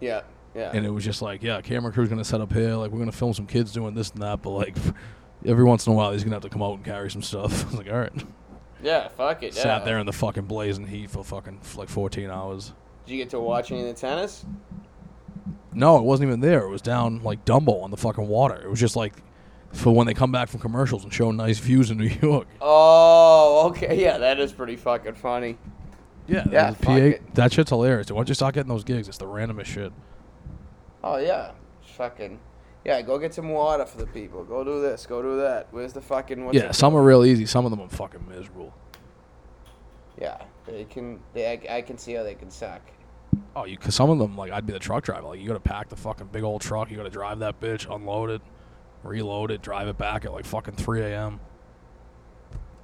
Yeah. 0.00 0.22
Yeah. 0.54 0.72
and 0.74 0.84
it 0.84 0.90
was 0.90 1.04
just 1.04 1.22
like, 1.22 1.42
yeah, 1.44 1.60
camera 1.62 1.92
crew's 1.92 2.08
gonna 2.10 2.24
set 2.24 2.40
up 2.42 2.52
here, 2.52 2.74
like 2.74 2.90
we're 2.90 2.98
gonna 2.98 3.12
film 3.12 3.32
some 3.32 3.46
kids 3.46 3.72
doing 3.72 3.94
this 3.94 4.10
and 4.10 4.20
that, 4.20 4.42
but 4.42 4.50
like 4.50 4.76
every 5.44 5.64
once 5.64 5.86
in 5.86 5.92
a 5.92 5.96
while 5.96 6.12
he's 6.12 6.22
gonna 6.24 6.36
have 6.36 6.42
to 6.42 6.48
come 6.48 6.62
out 6.62 6.74
and 6.76 6.84
carry 6.84 7.10
some 7.10 7.22
stuff. 7.22 7.64
I 7.64 7.66
was 7.66 7.74
like, 7.76 7.90
all 7.90 7.98
right. 7.98 8.12
yeah. 8.82 9.08
Fuck 9.08 9.42
it. 9.42 9.54
Yeah. 9.56 9.62
Sat 9.62 9.84
there 9.84 9.98
in 9.98 10.06
the 10.06 10.12
fucking 10.12 10.44
blazing 10.46 10.86
heat 10.86 11.10
for 11.10 11.24
fucking 11.24 11.60
like 11.76 11.88
14 11.88 12.30
hours. 12.30 12.72
Did 13.06 13.12
you 13.12 13.18
get 13.18 13.30
to 13.30 13.40
watch 13.40 13.70
any 13.70 13.80
of 13.80 13.86
the 13.86 13.94
tennis? 13.94 14.44
No, 15.72 15.96
it 15.98 16.02
wasn't 16.02 16.28
even 16.28 16.40
there. 16.40 16.60
It 16.62 16.68
was 16.68 16.82
down 16.82 17.22
like 17.22 17.44
Dumbo 17.44 17.82
on 17.82 17.90
the 17.90 17.96
fucking 17.96 18.26
water. 18.26 18.56
It 18.60 18.68
was 18.68 18.80
just 18.80 18.96
like 18.96 19.14
for 19.72 19.94
when 19.94 20.06
they 20.06 20.14
come 20.14 20.32
back 20.32 20.48
from 20.48 20.60
commercials 20.60 21.04
and 21.04 21.12
show 21.14 21.30
nice 21.30 21.58
views 21.58 21.90
in 21.90 21.98
New 21.98 22.10
York. 22.22 22.48
Oh, 22.60 23.68
okay. 23.70 24.00
Yeah, 24.00 24.18
that 24.18 24.40
is 24.40 24.52
pretty 24.52 24.76
fucking 24.76 25.14
funny. 25.14 25.56
Yeah, 26.26 26.44
Yeah, 26.50 26.74
PA, 26.80 26.92
it. 26.94 27.34
that 27.34 27.52
shit's 27.52 27.70
hilarious. 27.70 28.06
Dude. 28.06 28.16
Once 28.16 28.28
you 28.28 28.34
start 28.34 28.54
getting 28.54 28.68
those 28.68 28.84
gigs, 28.84 29.08
it's 29.08 29.18
the 29.18 29.26
randomest 29.26 29.66
shit. 29.66 29.92
Oh 31.02 31.16
yeah. 31.16 31.52
Fucking. 31.96 32.38
Yeah, 32.84 33.02
go 33.02 33.18
get 33.18 33.34
some 33.34 33.50
water 33.50 33.84
for 33.84 33.98
the 33.98 34.06
people. 34.06 34.44
Go 34.44 34.64
do 34.64 34.80
this. 34.80 35.06
Go 35.06 35.20
do 35.20 35.36
that. 35.38 35.68
Where's 35.70 35.92
the 35.92 36.00
fucking? 36.00 36.46
What's 36.46 36.56
yeah, 36.56 36.70
some 36.70 36.94
are 36.94 37.02
real 37.02 37.24
easy. 37.24 37.44
Some 37.44 37.64
of 37.66 37.70
them 37.70 37.80
are 37.80 37.88
fucking 37.88 38.26
miserable. 38.28 38.74
Yeah, 40.18 40.42
they 40.66 40.84
can. 40.84 41.20
They, 41.34 41.46
I, 41.46 41.76
I 41.76 41.82
can 41.82 41.98
see 41.98 42.14
how 42.14 42.22
they 42.22 42.34
can 42.34 42.50
suck. 42.50 42.80
Oh, 43.54 43.64
you 43.64 43.76
cause 43.76 43.94
some 43.94 44.10
of 44.10 44.18
them 44.18 44.36
like 44.36 44.50
I'd 44.50 44.66
be 44.66 44.72
the 44.72 44.78
truck 44.78 45.04
driver. 45.04 45.28
Like 45.28 45.40
you 45.40 45.46
got 45.46 45.54
to 45.54 45.60
pack 45.60 45.88
the 45.88 45.96
fucking 45.96 46.28
big 46.28 46.42
old 46.42 46.62
truck. 46.62 46.90
You 46.90 46.96
got 46.96 47.04
to 47.04 47.10
drive 47.10 47.40
that 47.40 47.60
bitch, 47.60 47.92
unload 47.94 48.30
it, 48.30 48.42
reload 49.02 49.50
it, 49.50 49.62
drive 49.62 49.88
it 49.88 49.98
back 49.98 50.24
at 50.24 50.32
like 50.32 50.44
fucking 50.44 50.74
3 50.74 51.02
a.m. 51.02 51.40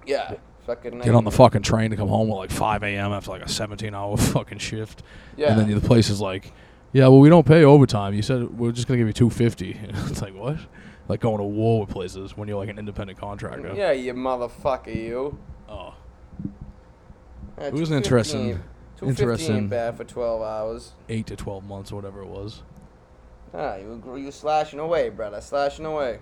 Yeah, 0.07 0.35
fucking. 0.67 1.01
Get 1.01 1.15
on 1.15 1.25
the 1.25 1.31
fucking 1.31 1.63
train 1.63 1.91
to 1.91 1.97
come 1.97 2.09
home 2.09 2.31
at 2.31 2.35
like 2.35 2.51
5 2.51 2.83
a.m. 2.83 3.13
after 3.13 3.31
like 3.31 3.43
a 3.43 3.49
17 3.49 3.95
hour 3.95 4.17
fucking 4.17 4.59
shift. 4.59 5.03
Yeah. 5.37 5.53
And 5.53 5.61
then 5.61 5.75
the 5.75 5.87
place 5.87 6.11
is 6.11 6.21
like, 6.21 6.53
yeah, 6.97 7.09
well 7.09 7.21
we 7.21 7.29
don't 7.29 7.47
pay 7.47 7.63
overtime. 7.63 8.15
You 8.15 8.23
said 8.23 8.59
we're 8.59 8.73
just 8.73 8.89
gonna 8.89 8.97
give 8.97 9.07
you 9.07 9.13
250. 9.13 9.79
it's 10.11 10.23
like 10.23 10.35
what? 10.35 10.57
Like 11.09 11.21
going 11.21 11.37
to 11.39 11.45
war 11.45 11.81
with 11.81 11.91
places 11.91 12.37
when 12.39 12.49
you're 12.49 12.57
like 12.59 12.71
an 12.71 12.79
independent 12.79 13.19
contractor. 13.19 13.75
yeah, 13.77 13.93
you 13.93 14.15
motherfucker, 14.15 14.95
you. 14.97 15.39
Oh, 15.69 15.95
Yeah, 17.59 17.67
it 17.67 17.75
was 17.75 17.91
an 17.91 17.99
interesting, 17.99 18.63
interesting 19.03 19.69
bad 19.69 19.97
for 19.99 20.05
12 20.05 20.43
hours. 20.43 20.93
eight 21.11 21.27
to 21.27 21.37
12 21.37 21.65
months 21.65 21.93
or 21.93 21.97
whatever 21.97 22.23
it 22.23 22.29
was. 22.29 22.63
Ah, 23.55 23.77
you 23.77 24.01
were- 24.05 24.19
you 24.19 24.31
slashing 24.33 24.79
away, 24.81 25.11
brother, 25.11 25.41
slashing 25.41 25.85
away. 25.85 26.19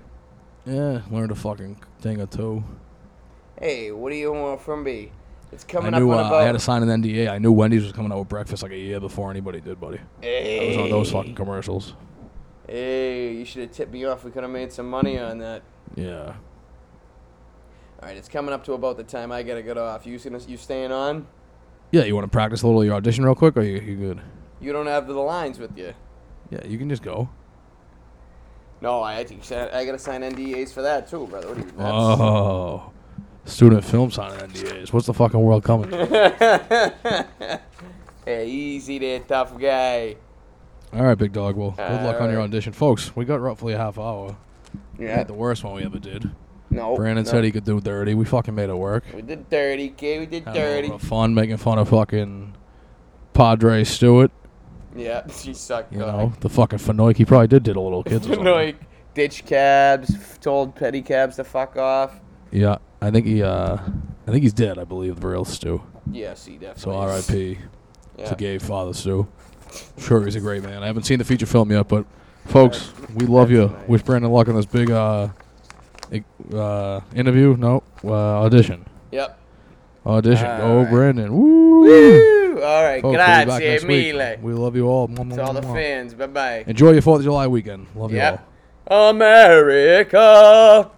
Yeah, 0.66 1.02
learned 1.10 1.30
a 1.30 1.34
fucking 1.36 1.76
thing 2.00 2.20
or 2.20 2.26
two. 2.26 2.64
Hey, 3.58 3.92
what 3.92 4.10
do 4.10 4.16
you 4.16 4.32
want 4.32 4.60
from 4.60 4.82
me? 4.82 5.12
It's 5.54 5.64
I 5.72 5.90
knew 5.90 6.10
up 6.10 6.24
uh, 6.24 6.26
about. 6.26 6.42
I 6.42 6.46
had 6.46 6.52
to 6.52 6.58
sign 6.58 6.82
an 6.82 7.02
NDA. 7.02 7.30
I 7.30 7.38
knew 7.38 7.52
Wendy's 7.52 7.84
was 7.84 7.92
coming 7.92 8.10
out 8.10 8.18
with 8.18 8.28
breakfast 8.28 8.62
like 8.64 8.72
a 8.72 8.76
year 8.76 8.98
before 8.98 9.30
anybody 9.30 9.60
did, 9.60 9.80
buddy. 9.80 10.00
I 10.22 10.66
was 10.68 10.76
on 10.76 10.90
those 10.90 11.10
fucking 11.12 11.36
commercials. 11.36 11.94
Hey, 12.66 13.34
you 13.34 13.44
should 13.44 13.62
have 13.62 13.70
tipped 13.70 13.92
me 13.92 14.04
off. 14.04 14.24
We 14.24 14.32
could 14.32 14.42
have 14.42 14.50
made 14.50 14.72
some 14.72 14.90
money 14.90 15.18
on 15.18 15.38
that. 15.38 15.62
Yeah. 15.94 16.34
All 18.02 18.08
right, 18.08 18.16
it's 18.16 18.28
coming 18.28 18.52
up 18.52 18.64
to 18.64 18.72
about 18.72 18.96
the 18.96 19.04
time 19.04 19.30
I 19.30 19.42
gotta 19.44 19.62
get 19.62 19.78
off. 19.78 20.06
You 20.06 20.18
gonna 20.18 20.40
you 20.40 20.56
staying 20.56 20.90
on? 20.90 21.26
Yeah, 21.92 22.02
you 22.04 22.14
want 22.14 22.24
to 22.24 22.30
practice 22.30 22.62
a 22.62 22.66
little 22.66 22.80
of 22.80 22.86
your 22.86 22.96
audition 22.96 23.24
real 23.24 23.36
quick, 23.36 23.56
or 23.56 23.62
you, 23.62 23.80
you 23.80 23.96
good? 23.96 24.20
You 24.60 24.72
don't 24.72 24.86
have 24.86 25.06
the 25.06 25.14
lines 25.14 25.60
with 25.60 25.78
you. 25.78 25.94
Yeah, 26.50 26.66
you 26.66 26.78
can 26.78 26.88
just 26.88 27.02
go. 27.02 27.28
No, 28.80 29.00
I 29.02 29.20
I 29.20 29.24
gotta 29.84 29.98
sign 29.98 30.22
NDAs 30.22 30.72
for 30.72 30.82
that 30.82 31.08
too, 31.08 31.26
brother. 31.28 31.48
What 31.48 31.58
are 31.58 31.60
you 31.60 31.66
nuts? 31.66 31.78
Oh, 31.80 32.92
student 33.44 33.84
film 33.84 34.10
signing 34.10 34.38
NDAs. 34.38 34.92
What's 34.92 35.06
the 35.06 35.14
fucking 35.14 35.40
world 35.40 35.64
coming? 35.64 35.90
Hey, 38.24 38.48
easy 38.48 38.98
there, 38.98 39.20
tough 39.20 39.58
guy. 39.58 40.16
All 40.94 41.02
right, 41.02 41.18
big 41.18 41.34
dog. 41.34 41.56
Well, 41.56 41.72
good 41.72 42.02
luck 42.02 42.22
on 42.22 42.30
your 42.30 42.40
audition, 42.40 42.72
folks. 42.72 43.14
We 43.14 43.26
got 43.26 43.38
roughly 43.38 43.74
a 43.74 43.76
half 43.76 43.98
hour. 43.98 44.34
Yeah. 44.98 45.16
Not 45.16 45.26
the 45.26 45.34
worst 45.34 45.62
one 45.62 45.74
we 45.74 45.82
ever 45.84 45.98
did. 45.98 46.30
No. 46.70 46.96
Brandon 46.96 47.24
no. 47.24 47.30
said 47.30 47.44
he 47.44 47.52
could 47.52 47.64
do 47.64 47.82
dirty. 47.82 48.14
We 48.14 48.24
fucking 48.24 48.54
made 48.54 48.70
it 48.70 48.76
work. 48.76 49.04
We 49.14 49.20
did 49.20 49.50
dirty, 49.50 49.90
kid. 49.90 50.20
We 50.20 50.26
did 50.26 50.44
Had 50.44 50.56
a 50.56 50.58
dirty. 50.58 50.98
fun 51.06 51.34
making 51.34 51.58
fun 51.58 51.78
of 51.78 51.90
fucking 51.90 52.54
Padre 53.34 53.84
Stewart. 53.84 54.30
Yeah, 54.96 55.26
she 55.30 55.52
sucked. 55.52 55.92
You 55.92 55.98
know, 55.98 56.32
the 56.40 56.48
fucking 56.48 56.78
Fanoik. 56.78 57.18
He 57.18 57.26
probably 57.26 57.48
did 57.48 57.62
diddle 57.62 57.84
little 57.84 58.04
kids. 58.04 58.26
Like 58.26 58.76
ditch 59.12 59.44
cabs, 59.44 60.38
told 60.40 60.74
petty 60.74 61.02
cabs 61.02 61.36
to 61.36 61.44
fuck 61.44 61.76
off. 61.76 62.18
Yeah, 62.50 62.78
I 63.04 63.10
think 63.10 63.26
he. 63.26 63.42
uh 63.42 63.76
I 64.26 64.30
think 64.30 64.42
he's 64.42 64.54
dead. 64.54 64.78
I 64.78 64.84
believe 64.84 65.20
the 65.20 65.28
real 65.28 65.44
Stu. 65.44 65.82
Yes, 66.10 66.46
he 66.46 66.54
definitely. 66.54 66.82
So. 66.82 66.92
R.I.P. 66.92 67.58
Yeah. 68.16 68.28
to 68.28 68.34
gay 68.36 68.58
father 68.58 68.94
Stu. 68.94 69.28
Sure, 69.98 70.24
he's 70.24 70.36
a 70.36 70.40
great 70.40 70.62
man. 70.62 70.82
I 70.82 70.86
haven't 70.86 71.02
seen 71.02 71.18
the 71.18 71.24
feature 71.24 71.46
film 71.46 71.70
yet, 71.70 71.88
but 71.88 72.06
folks, 72.46 72.92
we 73.14 73.26
love 73.26 73.50
you. 73.50 73.68
Nice. 73.68 73.88
Wish 73.88 74.02
Brandon 74.02 74.30
luck 74.30 74.48
on 74.48 74.54
this 74.54 74.66
big 74.66 74.90
uh, 74.90 75.28
uh 76.54 77.00
interview. 77.14 77.56
No, 77.56 77.82
uh, 78.04 78.44
audition. 78.44 78.86
Yep. 79.10 79.38
Audition. 80.06 80.46
All 80.46 80.58
Go, 80.58 80.82
right. 80.82 80.90
Brandon. 80.90 81.34
Woo! 81.34 81.82
Woo! 81.82 82.62
All 82.62 82.84
right. 82.84 83.02
Folks, 83.02 83.18
we'll 83.18 83.46
Grazie 83.46 83.86
mille. 83.86 84.38
We 84.40 84.52
love 84.54 84.76
you 84.76 84.86
all. 84.86 85.08
Mwah, 85.08 85.34
To 85.34 85.42
all 85.42 85.52
the 85.52 85.62
fans. 85.62 86.14
Bye 86.14 86.26
bye. 86.28 86.64
Enjoy 86.66 86.92
your 86.92 87.02
Fourth 87.02 87.18
of 87.18 87.24
July 87.24 87.46
weekend. 87.48 87.86
Love 87.94 88.12
you 88.12 88.22
all. 88.22 89.10
America. 89.10 90.90